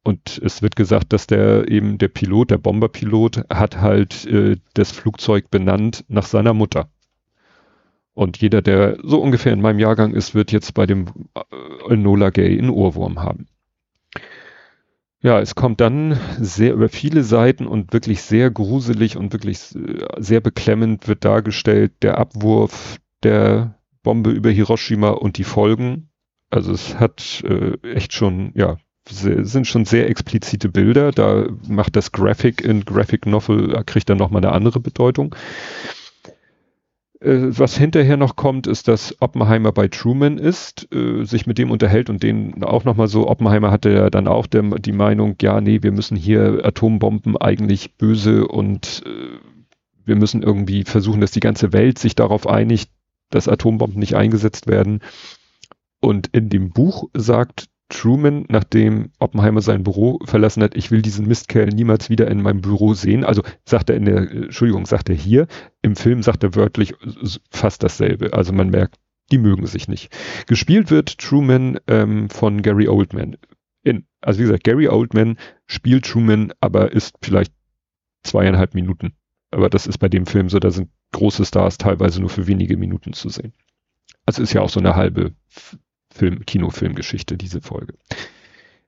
Und 0.03 0.39
es 0.43 0.61
wird 0.61 0.75
gesagt, 0.75 1.13
dass 1.13 1.27
der 1.27 1.69
eben 1.69 1.97
der 1.97 2.07
Pilot, 2.07 2.51
der 2.51 2.57
Bomberpilot, 2.57 3.43
hat 3.49 3.81
halt 3.81 4.25
äh, 4.25 4.57
das 4.73 4.91
Flugzeug 4.91 5.51
benannt 5.51 6.05
nach 6.07 6.25
seiner 6.25 6.53
Mutter. 6.53 6.89
Und 8.13 8.37
jeder, 8.37 8.61
der 8.61 8.97
so 9.03 9.21
ungefähr 9.21 9.53
in 9.53 9.61
meinem 9.61 9.79
Jahrgang 9.79 10.13
ist, 10.13 10.35
wird 10.35 10.51
jetzt 10.51 10.73
bei 10.73 10.85
dem 10.85 11.07
äh, 11.35 11.93
Enola 11.93 12.31
Gay 12.31 12.57
einen 12.57 12.69
Ohrwurm 12.69 13.21
haben. 13.21 13.47
Ja, 15.21 15.39
es 15.41 15.55
kommt 15.55 15.81
dann 15.81 16.17
sehr 16.39 16.73
über 16.73 16.87
viele 16.87 17.23
Seiten 17.23 17.67
und 17.67 17.91
wirklich 17.91 18.21
sehr 18.21 18.49
gruselig 18.51 19.17
und 19.17 19.33
wirklich 19.33 19.75
äh, 19.75 20.05
sehr 20.17 20.39
beklemmend 20.39 21.07
wird 21.07 21.25
dargestellt 21.25 21.91
der 22.01 22.17
Abwurf 22.17 22.97
der 23.23 23.75
Bombe 24.01 24.31
über 24.31 24.49
Hiroshima 24.49 25.09
und 25.09 25.37
die 25.37 25.43
Folgen. 25.43 26.09
Also 26.49 26.71
es 26.71 26.95
hat 26.97 27.43
äh, 27.45 27.77
echt 27.83 28.13
schon, 28.13 28.53
ja, 28.55 28.77
sind 29.09 29.67
schon 29.67 29.83
sehr 29.83 30.09
explizite 30.09 30.69
Bilder. 30.69 31.11
Da 31.11 31.47
macht 31.67 31.97
das 31.97 32.13
Graphic 32.13 32.61
in 32.61 32.85
Graphic 32.85 33.25
Novel, 33.25 33.83
kriegt 33.85 34.09
dann 34.09 34.17
nochmal 34.17 34.43
eine 34.43 34.53
andere 34.53 34.79
Bedeutung. 34.79 35.35
Äh, 37.21 37.57
was 37.57 37.77
hinterher 37.77 38.17
noch 38.17 38.35
kommt, 38.35 38.65
ist, 38.67 38.87
dass 38.87 39.15
Oppenheimer 39.19 39.71
bei 39.71 39.87
Truman 39.89 40.37
ist, 40.37 40.87
äh, 40.93 41.25
sich 41.25 41.47
mit 41.47 41.57
dem 41.57 41.71
unterhält 41.71 42.09
und 42.09 42.23
den 42.23 42.63
auch 42.63 42.85
nochmal 42.85 43.07
so, 43.07 43.27
Oppenheimer 43.27 43.71
hatte 43.71 43.89
ja 43.89 44.09
dann 44.09 44.27
auch 44.27 44.47
der, 44.47 44.63
die 44.79 44.93
Meinung, 44.93 45.35
ja, 45.41 45.59
nee, 45.59 45.83
wir 45.83 45.91
müssen 45.91 46.15
hier 46.15 46.61
Atombomben 46.63 47.35
eigentlich 47.35 47.97
böse 47.97 48.47
und 48.47 49.03
äh, 49.05 49.37
wir 50.05 50.15
müssen 50.15 50.43
irgendwie 50.43 50.85
versuchen, 50.85 51.21
dass 51.21 51.31
die 51.31 51.41
ganze 51.41 51.73
Welt 51.73 51.99
sich 51.99 52.15
darauf 52.15 52.47
einigt, 52.47 52.89
dass 53.29 53.47
Atombomben 53.47 53.99
nicht 53.99 54.15
eingesetzt 54.15 54.67
werden. 54.67 55.01
Und 56.01 56.27
in 56.27 56.49
dem 56.49 56.71
Buch 56.71 57.09
sagt 57.13 57.67
Truman, 57.89 58.45
nachdem 58.49 59.11
Oppenheimer 59.17 59.61
sein 59.61 59.83
Büro 59.83 60.19
verlassen 60.23 60.63
hat, 60.63 60.75
ich 60.75 60.91
will 60.91 61.01
diesen 61.01 61.27
Mistkerl 61.27 61.67
niemals 61.67 62.09
wieder 62.09 62.29
in 62.29 62.41
meinem 62.41 62.61
Büro 62.61 62.93
sehen. 62.93 63.23
Also 63.23 63.41
sagt 63.65 63.89
er 63.89 63.97
in 63.97 64.05
der, 64.05 64.31
Entschuldigung, 64.31 64.85
sagt 64.85 65.09
er 65.09 65.15
hier, 65.15 65.47
im 65.81 65.95
Film 65.95 66.21
sagt 66.21 66.43
er 66.43 66.55
wörtlich 66.55 66.93
fast 67.49 67.83
dasselbe. 67.83 68.33
Also 68.33 68.53
man 68.53 68.69
merkt, 68.69 68.97
die 69.31 69.39
mögen 69.39 69.65
sich 69.65 69.87
nicht. 69.87 70.15
Gespielt 70.47 70.91
wird 70.91 71.17
Truman 71.17 71.79
ähm, 71.87 72.29
von 72.29 72.61
Gary 72.61 72.87
Oldman. 72.87 73.37
In, 73.83 74.05
also 74.21 74.39
wie 74.39 74.43
gesagt, 74.43 74.63
Gary 74.63 74.87
Oldman 74.87 75.37
spielt 75.65 76.05
Truman, 76.05 76.53
aber 76.61 76.91
ist 76.91 77.15
vielleicht 77.21 77.53
zweieinhalb 78.23 78.75
Minuten. 78.75 79.13
Aber 79.51 79.69
das 79.69 79.87
ist 79.87 79.97
bei 79.97 80.09
dem 80.09 80.27
Film 80.27 80.49
so, 80.49 80.59
da 80.59 80.69
sind 80.69 80.89
große 81.11 81.45
Stars 81.45 81.79
teilweise 81.79 82.21
nur 82.21 82.29
für 82.29 82.45
wenige 82.45 82.77
Minuten 82.77 83.13
zu 83.13 83.29
sehen. 83.29 83.53
Also 84.25 84.43
ist 84.43 84.53
ja 84.53 84.61
auch 84.61 84.69
so 84.69 84.79
eine 84.79 84.95
halbe 84.95 85.33
Film, 86.19 86.45
Kinofilmgeschichte, 86.45 87.37
diese 87.37 87.61
Folge. 87.61 87.93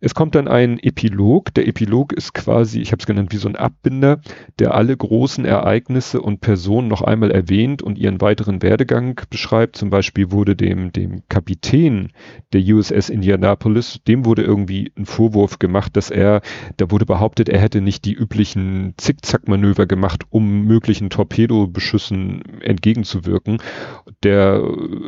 Es 0.03 0.15
kommt 0.15 0.33
dann 0.33 0.47
ein 0.47 0.79
Epilog. 0.79 1.53
Der 1.53 1.67
Epilog 1.67 2.11
ist 2.11 2.33
quasi, 2.33 2.81
ich 2.81 2.91
habe 2.91 2.99
es 2.99 3.05
genannt, 3.05 3.31
wie 3.31 3.37
so 3.37 3.47
ein 3.47 3.55
Abbinder, 3.55 4.19
der 4.57 4.73
alle 4.73 4.97
großen 4.97 5.45
Ereignisse 5.45 6.21
und 6.21 6.41
Personen 6.41 6.87
noch 6.87 7.03
einmal 7.03 7.29
erwähnt 7.29 7.83
und 7.83 7.99
ihren 7.99 8.19
weiteren 8.19 8.63
Werdegang 8.63 9.21
beschreibt. 9.29 9.75
Zum 9.75 9.91
Beispiel 9.91 10.31
wurde 10.31 10.55
dem, 10.55 10.91
dem 10.91 11.21
Kapitän 11.29 12.13
der 12.51 12.61
USS 12.61 13.09
Indianapolis, 13.09 13.99
dem 14.07 14.25
wurde 14.25 14.41
irgendwie 14.41 14.91
ein 14.97 15.05
Vorwurf 15.05 15.59
gemacht, 15.59 15.95
dass 15.95 16.09
er, 16.09 16.41
da 16.77 16.89
wurde 16.89 17.05
behauptet, 17.05 17.47
er 17.47 17.59
hätte 17.59 17.79
nicht 17.79 18.03
die 18.05 18.13
üblichen 18.13 18.95
Zickzackmanöver 18.97 19.85
gemacht, 19.85 20.23
um 20.31 20.63
möglichen 20.65 21.11
Torpedobeschüssen 21.11 22.61
entgegenzuwirken. 22.61 23.59
Der, 24.23 24.63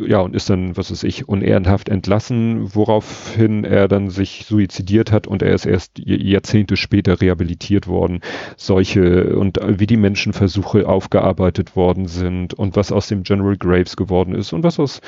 ja, 0.05 0.19
und 0.19 0.35
ist 0.35 0.51
dann, 0.51 0.77
was 0.77 0.91
weiß 0.91 1.03
ich, 1.03 1.27
unehrenhaft 1.27 1.89
entlassen, 1.89 2.75
woraufhin 2.75 3.63
er 3.63 3.87
dann 3.87 4.11
sich 4.11 4.45
suizidiert 4.45 4.82
dezidiert 4.83 5.11
hat 5.11 5.27
und 5.27 5.41
er 5.41 5.53
ist 5.53 5.65
erst 5.65 5.99
Jahrzehnte 5.99 6.77
später 6.77 7.21
rehabilitiert 7.21 7.87
worden. 7.87 8.19
Solche 8.57 9.35
und 9.35 9.59
wie 9.65 9.87
die 9.87 9.97
Menschenversuche 9.97 10.87
aufgearbeitet 10.87 11.75
worden 11.75 12.07
sind 12.07 12.53
und 12.53 12.75
was 12.75 12.91
aus 12.91 13.07
dem 13.07 13.23
General 13.23 13.57
Graves 13.57 13.95
geworden 13.95 14.35
ist 14.35 14.53
und 14.53 14.63
was 14.63 14.79
aus 14.79 15.01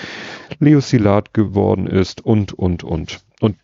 Leo 0.60 0.82
Szilard 0.82 1.34
geworden 1.34 1.88
ist 1.88 2.26
und, 2.26 2.54
und, 2.54 2.84
und. 2.84 3.20
Und 3.42 3.58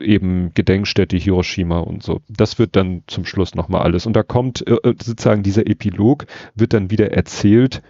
eben 0.00 0.52
Gedenkstätte 0.54 1.16
Hiroshima 1.16 1.78
und 1.78 2.02
so. 2.02 2.20
Das 2.28 2.58
wird 2.58 2.74
dann 2.74 3.04
zum 3.06 3.24
Schluss 3.24 3.54
nochmal 3.54 3.82
alles. 3.82 4.06
Und 4.06 4.14
da 4.14 4.24
kommt 4.24 4.66
äh, 4.66 4.74
äh, 4.74 4.94
sozusagen 5.00 5.44
dieser 5.44 5.68
Epilog, 5.68 6.26
wird 6.56 6.72
dann 6.72 6.90
wieder 6.90 7.12
erzählt, 7.12 7.80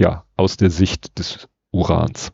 ja, 0.00 0.24
aus 0.36 0.56
der 0.56 0.70
Sicht 0.70 1.18
des 1.18 1.48
Urans. 1.70 2.32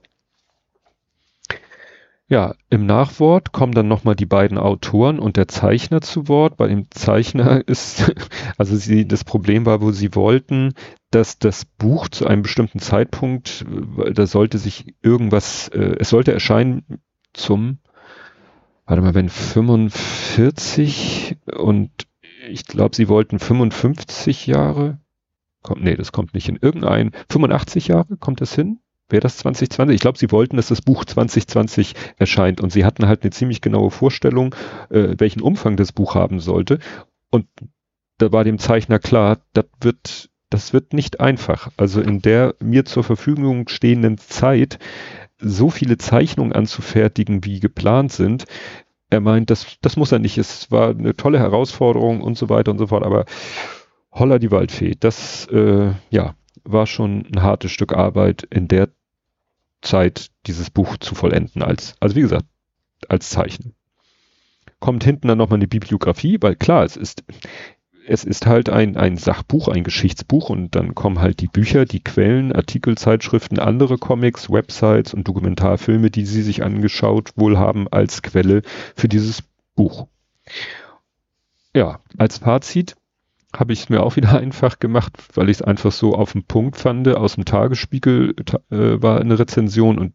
Ja, 2.30 2.54
im 2.68 2.86
Nachwort 2.86 3.50
kommen 3.50 3.72
dann 3.72 3.88
nochmal 3.88 4.14
die 4.14 4.24
beiden 4.24 4.56
Autoren 4.56 5.18
und 5.18 5.36
der 5.36 5.48
Zeichner 5.48 6.00
zu 6.00 6.28
Wort. 6.28 6.56
Bei 6.56 6.68
dem 6.68 6.88
Zeichner 6.90 7.66
ist, 7.66 8.14
also 8.56 8.76
sie, 8.76 9.08
das 9.08 9.24
Problem 9.24 9.66
war, 9.66 9.82
wo 9.82 9.90
sie 9.90 10.14
wollten, 10.14 10.74
dass 11.10 11.40
das 11.40 11.64
Buch 11.64 12.08
zu 12.08 12.28
einem 12.28 12.42
bestimmten 12.42 12.78
Zeitpunkt, 12.78 13.64
da 14.14 14.28
sollte 14.28 14.58
sich 14.58 14.94
irgendwas, 15.02 15.66
äh, 15.70 15.96
es 15.98 16.10
sollte 16.10 16.32
erscheinen 16.32 17.00
zum, 17.32 17.78
warte 18.86 19.02
mal, 19.02 19.14
wenn 19.14 19.28
45 19.28 21.36
und 21.58 21.90
ich 22.48 22.64
glaube, 22.64 22.94
sie 22.94 23.08
wollten 23.08 23.40
55 23.40 24.46
Jahre, 24.46 25.00
kommt, 25.62 25.82
nee, 25.82 25.96
das 25.96 26.12
kommt 26.12 26.34
nicht 26.34 26.46
hin, 26.46 26.60
irgendein, 26.62 27.10
85 27.28 27.88
Jahre, 27.88 28.16
kommt 28.18 28.40
das 28.40 28.54
hin? 28.54 28.78
Wäre 29.10 29.20
das 29.20 29.38
2020? 29.38 29.94
Ich 29.94 30.00
glaube, 30.00 30.18
sie 30.18 30.30
wollten, 30.30 30.56
dass 30.56 30.68
das 30.68 30.82
Buch 30.82 31.04
2020 31.04 31.94
erscheint 32.16 32.60
und 32.60 32.72
sie 32.72 32.84
hatten 32.84 33.06
halt 33.06 33.22
eine 33.22 33.30
ziemlich 33.30 33.60
genaue 33.60 33.90
Vorstellung, 33.90 34.54
äh, 34.88 35.14
welchen 35.18 35.42
Umfang 35.42 35.76
das 35.76 35.92
Buch 35.92 36.14
haben 36.14 36.40
sollte. 36.40 36.78
Und 37.30 37.46
da 38.18 38.32
war 38.32 38.44
dem 38.44 38.58
Zeichner 38.58 38.98
klar, 38.98 39.38
das 39.52 39.66
wird, 39.80 40.30
das 40.50 40.72
wird 40.72 40.92
nicht 40.92 41.20
einfach. 41.20 41.70
Also 41.76 42.00
in 42.00 42.22
der 42.22 42.54
mir 42.60 42.84
zur 42.84 43.04
Verfügung 43.04 43.68
stehenden 43.68 44.18
Zeit 44.18 44.78
so 45.38 45.70
viele 45.70 45.96
Zeichnungen 45.96 46.52
anzufertigen, 46.52 47.44
wie 47.44 47.60
geplant 47.60 48.12
sind. 48.12 48.44
Er 49.08 49.20
meint, 49.20 49.50
das, 49.50 49.78
das 49.80 49.96
muss 49.96 50.12
er 50.12 50.18
nicht. 50.18 50.38
Es 50.38 50.70
war 50.70 50.90
eine 50.90 51.16
tolle 51.16 51.38
Herausforderung 51.38 52.20
und 52.20 52.36
so 52.36 52.48
weiter 52.48 52.70
und 52.70 52.78
so 52.78 52.88
fort, 52.88 53.04
aber 53.04 53.24
holla 54.12 54.38
die 54.38 54.50
Waldfee. 54.50 54.96
Das, 54.98 55.46
äh, 55.46 55.92
ja, 56.10 56.34
war 56.64 56.86
schon 56.86 57.26
ein 57.32 57.42
hartes 57.42 57.72
Stück 57.72 57.92
Arbeit 57.94 58.42
in 58.50 58.68
der 58.68 58.90
Zeit, 59.82 60.28
dieses 60.46 60.70
Buch 60.70 60.96
zu 60.98 61.14
vollenden 61.14 61.62
als, 61.62 61.94
also 62.00 62.16
wie 62.16 62.20
gesagt, 62.22 62.46
als 63.08 63.30
Zeichen. 63.30 63.74
Kommt 64.78 65.04
hinten 65.04 65.28
dann 65.28 65.38
nochmal 65.38 65.58
eine 65.58 65.68
Bibliografie, 65.68 66.38
weil 66.40 66.56
klar, 66.56 66.84
es 66.84 66.96
ist, 66.96 67.24
es 68.06 68.24
ist 68.24 68.46
halt 68.46 68.70
ein, 68.70 68.96
ein 68.96 69.16
Sachbuch, 69.16 69.68
ein 69.68 69.84
Geschichtsbuch 69.84 70.50
und 70.50 70.74
dann 70.74 70.94
kommen 70.94 71.20
halt 71.20 71.40
die 71.40 71.48
Bücher, 71.48 71.84
die 71.84 72.02
Quellen, 72.02 72.52
Artikelzeitschriften, 72.52 73.58
andere 73.58 73.98
Comics, 73.98 74.50
Websites 74.50 75.14
und 75.14 75.28
Dokumentarfilme, 75.28 76.10
die 76.10 76.24
sie 76.24 76.42
sich 76.42 76.62
angeschaut 76.62 77.32
wohl 77.36 77.58
haben 77.58 77.88
als 77.88 78.22
Quelle 78.22 78.62
für 78.96 79.08
dieses 79.08 79.42
Buch. 79.74 80.06
Ja, 81.74 82.00
als 82.18 82.38
Fazit 82.38 82.96
habe 83.56 83.72
ich 83.72 83.80
es 83.80 83.88
mir 83.88 84.02
auch 84.02 84.16
wieder 84.16 84.38
einfach 84.38 84.78
gemacht, 84.78 85.16
weil 85.34 85.48
ich 85.48 85.58
es 85.58 85.62
einfach 85.62 85.92
so 85.92 86.14
auf 86.14 86.32
den 86.32 86.44
Punkt 86.44 86.76
fand. 86.76 87.08
Aus 87.08 87.34
dem 87.34 87.44
Tagesspiegel 87.44 88.34
äh, 88.70 89.02
war 89.02 89.20
eine 89.20 89.38
Rezension 89.38 89.98
und 89.98 90.14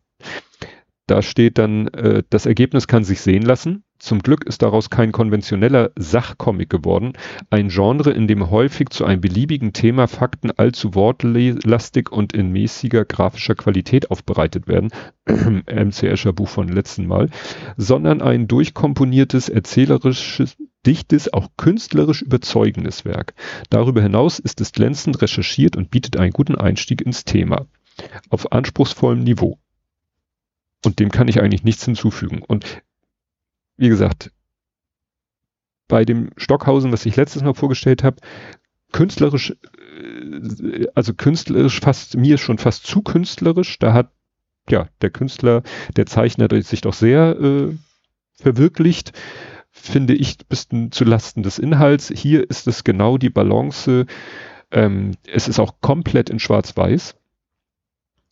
da 1.08 1.22
steht 1.22 1.60
dann, 1.60 1.88
äh, 1.90 2.24
das 2.32 2.48
Ergebnis 2.48 2.88
kann 2.88 3.04
sich 3.04 3.22
sehen 3.22 3.44
lassen. 3.44 3.84
Zum 4.00 4.20
Glück 4.20 4.44
ist 4.46 4.62
daraus 4.62 4.90
kein 4.90 5.12
konventioneller 5.12 5.92
Sachcomic 5.96 6.70
geworden. 6.70 7.14
Ein 7.50 7.70
Genre, 7.70 8.12
in 8.12 8.28
dem 8.28 8.50
häufig 8.50 8.90
zu 8.90 9.06
einem 9.06 9.22
beliebigen 9.22 9.72
Thema 9.72 10.08
Fakten 10.08 10.52
allzu 10.52 10.96
wortlastig 10.96 12.12
und 12.12 12.34
in 12.34 12.52
mäßiger 12.52 13.06
grafischer 13.06 13.56
Qualität 13.56 14.10
aufbereitet 14.10 14.68
werden. 14.68 14.90
MC 15.28 16.04
Escher 16.04 16.34
Buch 16.34 16.50
von 16.50 16.68
letzten 16.68 17.06
Mal. 17.06 17.30
Sondern 17.78 18.22
ein 18.22 18.48
durchkomponiertes, 18.48 19.50
erzählerisches, 19.50 20.58
dichtes, 20.86 21.32
auch 21.34 21.50
künstlerisch 21.58 22.22
überzeugendes 22.22 23.06
Werk. 23.06 23.34
Darüber 23.70 24.02
hinaus 24.02 24.40
ist 24.40 24.62
es 24.62 24.72
glänzend 24.72 25.22
recherchiert 25.22 25.76
und 25.76 25.92
bietet 25.92 26.18
einen 26.18 26.32
guten 26.32 26.56
Einstieg 26.56 27.02
ins 27.02 27.26
Thema. 27.26 27.66
Auf 28.30 28.52
anspruchsvollem 28.52 29.24
Niveau. 29.24 29.58
Und 30.84 31.00
dem 31.00 31.12
kann 31.12 31.28
ich 31.28 31.42
eigentlich 31.42 31.64
nichts 31.64 31.86
hinzufügen. 31.86 32.42
Und 32.42 32.84
wie 33.78 33.90
gesagt, 33.90 34.32
bei 35.88 36.06
dem 36.06 36.30
Stockhausen, 36.38 36.92
was 36.92 37.06
ich 37.06 37.16
letztes 37.16 37.44
Mal 37.44 37.54
vorgestellt 37.54 38.04
habe, 38.04 38.18
künstlerisch, 38.92 39.52
äh, 39.52 40.88
also 40.96 41.14
künstlerisch 41.14 41.80
fast, 41.80 42.18
mir 42.18 42.38
schon 42.38 42.58
fast 42.58 42.86
zu 42.86 43.02
künstlerisch. 43.02 43.80
Da 43.80 43.94
hat 43.94 44.12
ja 44.70 44.88
der 45.02 45.10
Künstler, 45.10 45.64
der 45.96 46.06
Zeichner 46.06 46.48
sich 46.62 46.82
doch 46.82 46.94
sehr 46.94 47.38
äh, 47.40 47.76
verwirklicht 48.36 49.14
finde 49.76 50.16
ich, 50.16 50.38
bisschen 50.48 50.92
zu 50.92 51.04
Lasten 51.04 51.44
des 51.44 51.60
Inhalts. 51.60 52.12
Hier 52.16 52.50
ist 52.50 52.66
es 52.68 52.84
genau 52.84 53.18
die 53.18 53.30
Balance. 53.30 54.06
Ähm, 54.72 55.12
es 55.28 55.48
ist 55.48 55.60
auch 55.60 55.76
komplett 55.82 56.30
in 56.30 56.40
Schwarz-Weiß. 56.40 57.16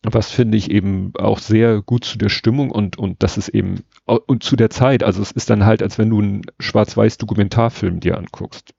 Was 0.02 0.30
finde 0.30 0.58
ich 0.58 0.70
eben 0.70 1.12
auch 1.18 1.38
sehr 1.38 1.80
gut 1.80 2.04
zu 2.04 2.18
der 2.18 2.28
Stimmung 2.28 2.70
und, 2.70 2.98
und 2.98 3.22
das 3.22 3.38
ist 3.38 3.48
eben, 3.48 3.84
und 4.04 4.42
zu 4.42 4.56
der 4.56 4.70
Zeit. 4.70 5.02
Also 5.02 5.22
es 5.22 5.30
ist 5.30 5.48
dann 5.48 5.64
halt, 5.64 5.82
als 5.82 5.98
wenn 5.98 6.10
du 6.10 6.18
einen 6.20 6.42
Schwarz-Weiß-Dokumentarfilm 6.58 8.00
dir 8.00 8.18
anguckst. 8.18 8.74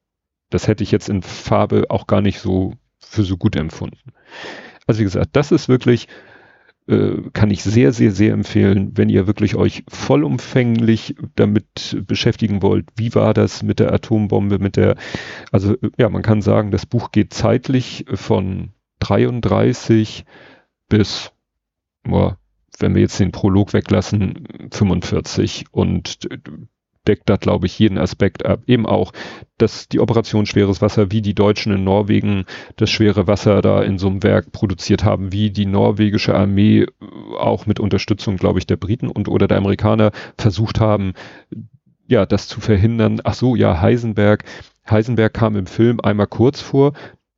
Das 0.50 0.68
hätte 0.68 0.84
ich 0.84 0.92
jetzt 0.92 1.10
in 1.10 1.22
Farbe 1.22 1.86
auch 1.90 2.08
gar 2.08 2.22
nicht 2.22 2.40
so 2.40 2.74
für 3.00 3.24
so 3.24 3.38
gut 3.38 3.56
empfunden. 3.56 4.12
Also 4.88 5.00
wie 5.00 5.06
gesagt, 5.06 5.30
das 5.34 5.52
ist 5.52 5.70
wirklich 5.70 6.08
kann 7.34 7.50
ich 7.50 7.64
sehr, 7.64 7.94
sehr, 7.94 8.12
sehr 8.12 8.34
empfehlen, 8.34 8.92
wenn 8.96 9.10
ihr 9.10 9.26
wirklich 9.26 9.56
euch 9.56 9.84
vollumfänglich 9.88 11.16
damit 11.36 11.98
beschäftigen 12.06 12.62
wollt. 12.62 12.86
Wie 12.96 13.16
war 13.16 13.34
das 13.34 13.64
mit 13.64 13.80
der 13.80 13.92
Atombombe, 13.92 14.60
mit 14.60 14.76
der, 14.78 14.96
also 15.52 15.74
äh, 15.74 15.90
ja, 15.98 16.10
man 16.10 16.22
kann 16.22 16.44
sagen, 16.44 16.70
das 16.70 16.86
Buch 16.86 17.12
geht 17.12 17.34
zeitlich 17.34 18.06
von 18.14 18.70
33 19.00 20.26
bis, 20.88 21.32
boah, 22.04 22.38
wenn 22.78 22.94
wir 22.94 23.02
jetzt 23.02 23.20
den 23.20 23.32
Prolog 23.32 23.74
weglassen, 23.74 24.70
45 24.72 25.66
und 25.72 26.30
äh, 26.30 26.38
deckt 27.08 27.30
da, 27.30 27.38
glaube 27.38 27.66
ich, 27.68 27.78
jeden 27.80 27.98
Aspekt 27.98 28.46
ab. 28.46 28.62
Eben 28.68 28.86
auch, 28.86 29.12
dass 29.58 29.88
die 29.88 30.00
Operation 30.00 30.46
Schweres 30.46 30.82
Wasser, 30.82 31.12
wie 31.12 31.22
die 31.22 31.34
Deutschen 31.34 31.74
in 31.74 31.84
Norwegen 31.84 32.46
das 32.76 32.90
schwere 32.90 33.28
Wasser 33.28 33.62
da 33.62 33.82
in 33.82 33.98
so 33.98 34.08
einem 34.08 34.24
Werk 34.24 34.52
produziert 34.52 35.04
haben, 35.04 35.32
wie 35.32 35.52
die 35.52 35.66
norwegische 35.66 36.36
Armee 36.36 36.82
äh, 36.82 36.88
auch 37.40 37.66
mit 37.66 37.80
Unterstützung, 37.80 38.38
glaube 38.38 38.60
ich, 38.60 38.68
der 38.68 38.78
Briten 38.78 39.08
und 39.08 39.28
oder 39.28 39.48
der 39.48 39.58
Amerikaner 39.58 40.12
versucht 40.38 40.80
haben, 40.80 41.14
ja, 42.08 42.26
das 42.26 42.48
zu 42.48 42.60
verhindern. 42.62 43.22
Ach 43.24 43.34
so, 43.34 43.56
ja, 43.56 43.82
Heisenberg. 43.82 44.44
Heisenberg 44.90 45.34
kam 45.34 45.56
im 45.56 45.66
Film 45.66 46.00
einmal 46.00 46.28
kurz 46.28 46.62
vor, 46.62 46.94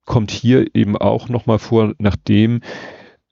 kommt 0.05 0.31
hier 0.31 0.75
eben 0.75 0.97
auch 0.97 1.29
nochmal 1.29 1.59
vor, 1.59 1.93
nachdem 1.97 2.61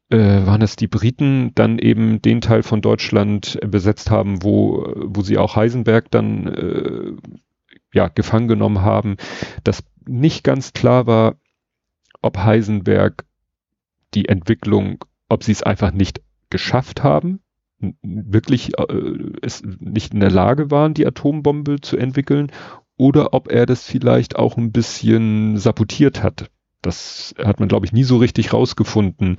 äh, 0.09 0.45
waren 0.45 0.61
es 0.61 0.75
die 0.75 0.87
Briten 0.87 1.51
dann 1.55 1.79
eben 1.79 2.21
den 2.21 2.41
Teil 2.41 2.63
von 2.63 2.81
Deutschland 2.81 3.59
besetzt 3.65 4.11
haben, 4.11 4.43
wo, 4.43 4.93
wo 4.95 5.21
sie 5.21 5.37
auch 5.37 5.55
Heisenberg 5.55 6.11
dann 6.11 6.47
äh, 6.47 7.13
ja, 7.93 8.09
gefangen 8.09 8.47
genommen 8.47 8.81
haben, 8.81 9.17
dass 9.63 9.83
nicht 10.05 10.43
ganz 10.43 10.73
klar 10.73 11.07
war, 11.07 11.35
ob 12.21 12.37
Heisenberg 12.37 13.25
die 14.13 14.27
Entwicklung, 14.27 15.03
ob 15.29 15.43
sie 15.43 15.51
es 15.51 15.63
einfach 15.63 15.91
nicht 15.91 16.21
geschafft 16.49 17.03
haben, 17.03 17.39
wirklich 18.01 18.77
äh, 18.77 19.31
es 19.41 19.63
nicht 19.79 20.13
in 20.13 20.19
der 20.19 20.31
Lage 20.31 20.71
waren, 20.71 20.93
die 20.93 21.05
Atombombe 21.05 21.81
zu 21.81 21.97
entwickeln, 21.97 22.51
oder 22.97 23.33
ob 23.33 23.51
er 23.51 23.65
das 23.65 23.83
vielleicht 23.83 24.37
auch 24.37 24.55
ein 24.55 24.71
bisschen 24.71 25.57
sabotiert 25.57 26.23
hat. 26.23 26.49
Das 26.81 27.33
hat 27.43 27.59
man, 27.59 27.67
glaube 27.67 27.85
ich, 27.85 27.91
nie 27.91 28.03
so 28.03 28.17
richtig 28.17 28.53
rausgefunden 28.53 29.37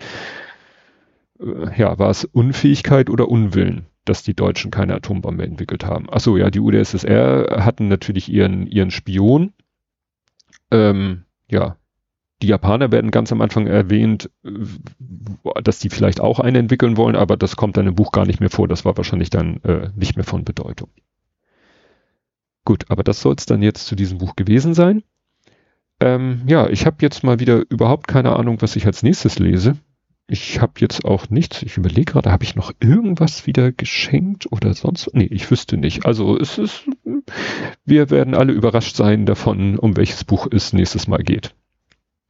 ja, 1.77 1.99
war 1.99 2.11
es 2.11 2.25
Unfähigkeit 2.25 3.11
oder 3.11 3.29
Unwillen? 3.29 3.87
dass 4.07 4.23
die 4.23 4.35
Deutschen 4.35 4.71
keine 4.71 4.95
Atombombe 4.95 5.45
entwickelt 5.45 5.85
haben. 5.85 6.09
Achso, 6.09 6.37
ja, 6.37 6.51
die 6.51 6.61
UdSSR 6.61 7.65
hatten 7.65 7.89
natürlich 7.89 8.33
ihren, 8.33 8.67
ihren 8.67 8.91
Spion. 8.91 9.53
Ähm, 10.71 11.25
ja, 11.51 11.77
die 12.43 12.49
Japaner 12.49 12.93
werden 12.93 13.11
ganz 13.11 13.33
am 13.33 13.41
Anfang 13.41 13.67
erwähnt, 13.67 14.31
dass 15.63 15.79
die 15.79 15.91
vielleicht 15.91 16.21
auch 16.21 16.39
eine 16.39 16.59
entwickeln 16.59 16.97
wollen, 16.97 17.17
aber 17.17 17.37
das 17.37 17.57
kommt 17.57 17.77
dann 17.77 17.87
im 17.87 17.95
Buch 17.95 18.13
gar 18.13 18.27
nicht 18.27 18.41
mehr 18.41 18.51
vor. 18.51 18.69
Das 18.69 18.85
war 18.85 18.97
wahrscheinlich 18.97 19.31
dann 19.31 19.63
äh, 19.65 19.91
nicht 19.97 20.17
mehr 20.17 20.25
von 20.25 20.45
Bedeutung. 20.45 20.91
Gut, 22.65 22.85
aber 22.89 23.05
das 23.05 23.21
soll 23.21 23.35
es 23.39 23.47
dann 23.47 23.63
jetzt 23.63 23.87
zu 23.87 23.97
diesem 23.97 24.19
Buch 24.19 24.37
gewesen 24.37 24.75
sein. 24.75 25.03
Ähm, 25.99 26.43
ja, 26.47 26.69
ich 26.69 26.85
habe 26.85 26.97
jetzt 27.01 27.25
mal 27.25 27.41
wieder 27.41 27.63
überhaupt 27.71 28.07
keine 28.07 28.37
Ahnung, 28.37 28.61
was 28.61 28.77
ich 28.77 28.87
als 28.87 29.03
nächstes 29.03 29.39
lese. 29.39 29.77
Ich 30.29 30.61
habe 30.61 30.73
jetzt 30.79 31.05
auch 31.05 31.31
nichts, 31.31 31.63
ich 31.63 31.77
überlege 31.77 32.13
gerade, 32.13 32.33
habe 32.33 32.43
ich 32.43 32.57
noch 32.57 32.73
irgendwas 32.81 33.47
wieder 33.47 33.71
geschenkt 33.71 34.51
oder 34.51 34.75
sonst? 34.75 35.09
Nee, 35.15 35.29
ich 35.31 35.51
wüsste 35.51 35.77
nicht. 35.77 36.05
Also 36.05 36.37
es 36.37 36.59
ist, 36.59 36.85
wir 37.85 38.11
werden 38.11 38.35
alle 38.35 38.53
überrascht 38.53 38.97
sein 38.97 39.25
davon, 39.25 39.79
um 39.79 39.97
welches 39.97 40.25
Buch 40.25 40.49
es 40.51 40.73
nächstes 40.73 41.07
Mal 41.07 41.23
geht. 41.23 41.55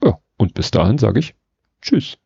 Ja, 0.05 0.19
und 0.37 0.53
bis 0.53 0.71
dahin 0.71 0.99
sage 0.99 1.21
ich 1.21 1.35
Tschüss. 1.81 2.19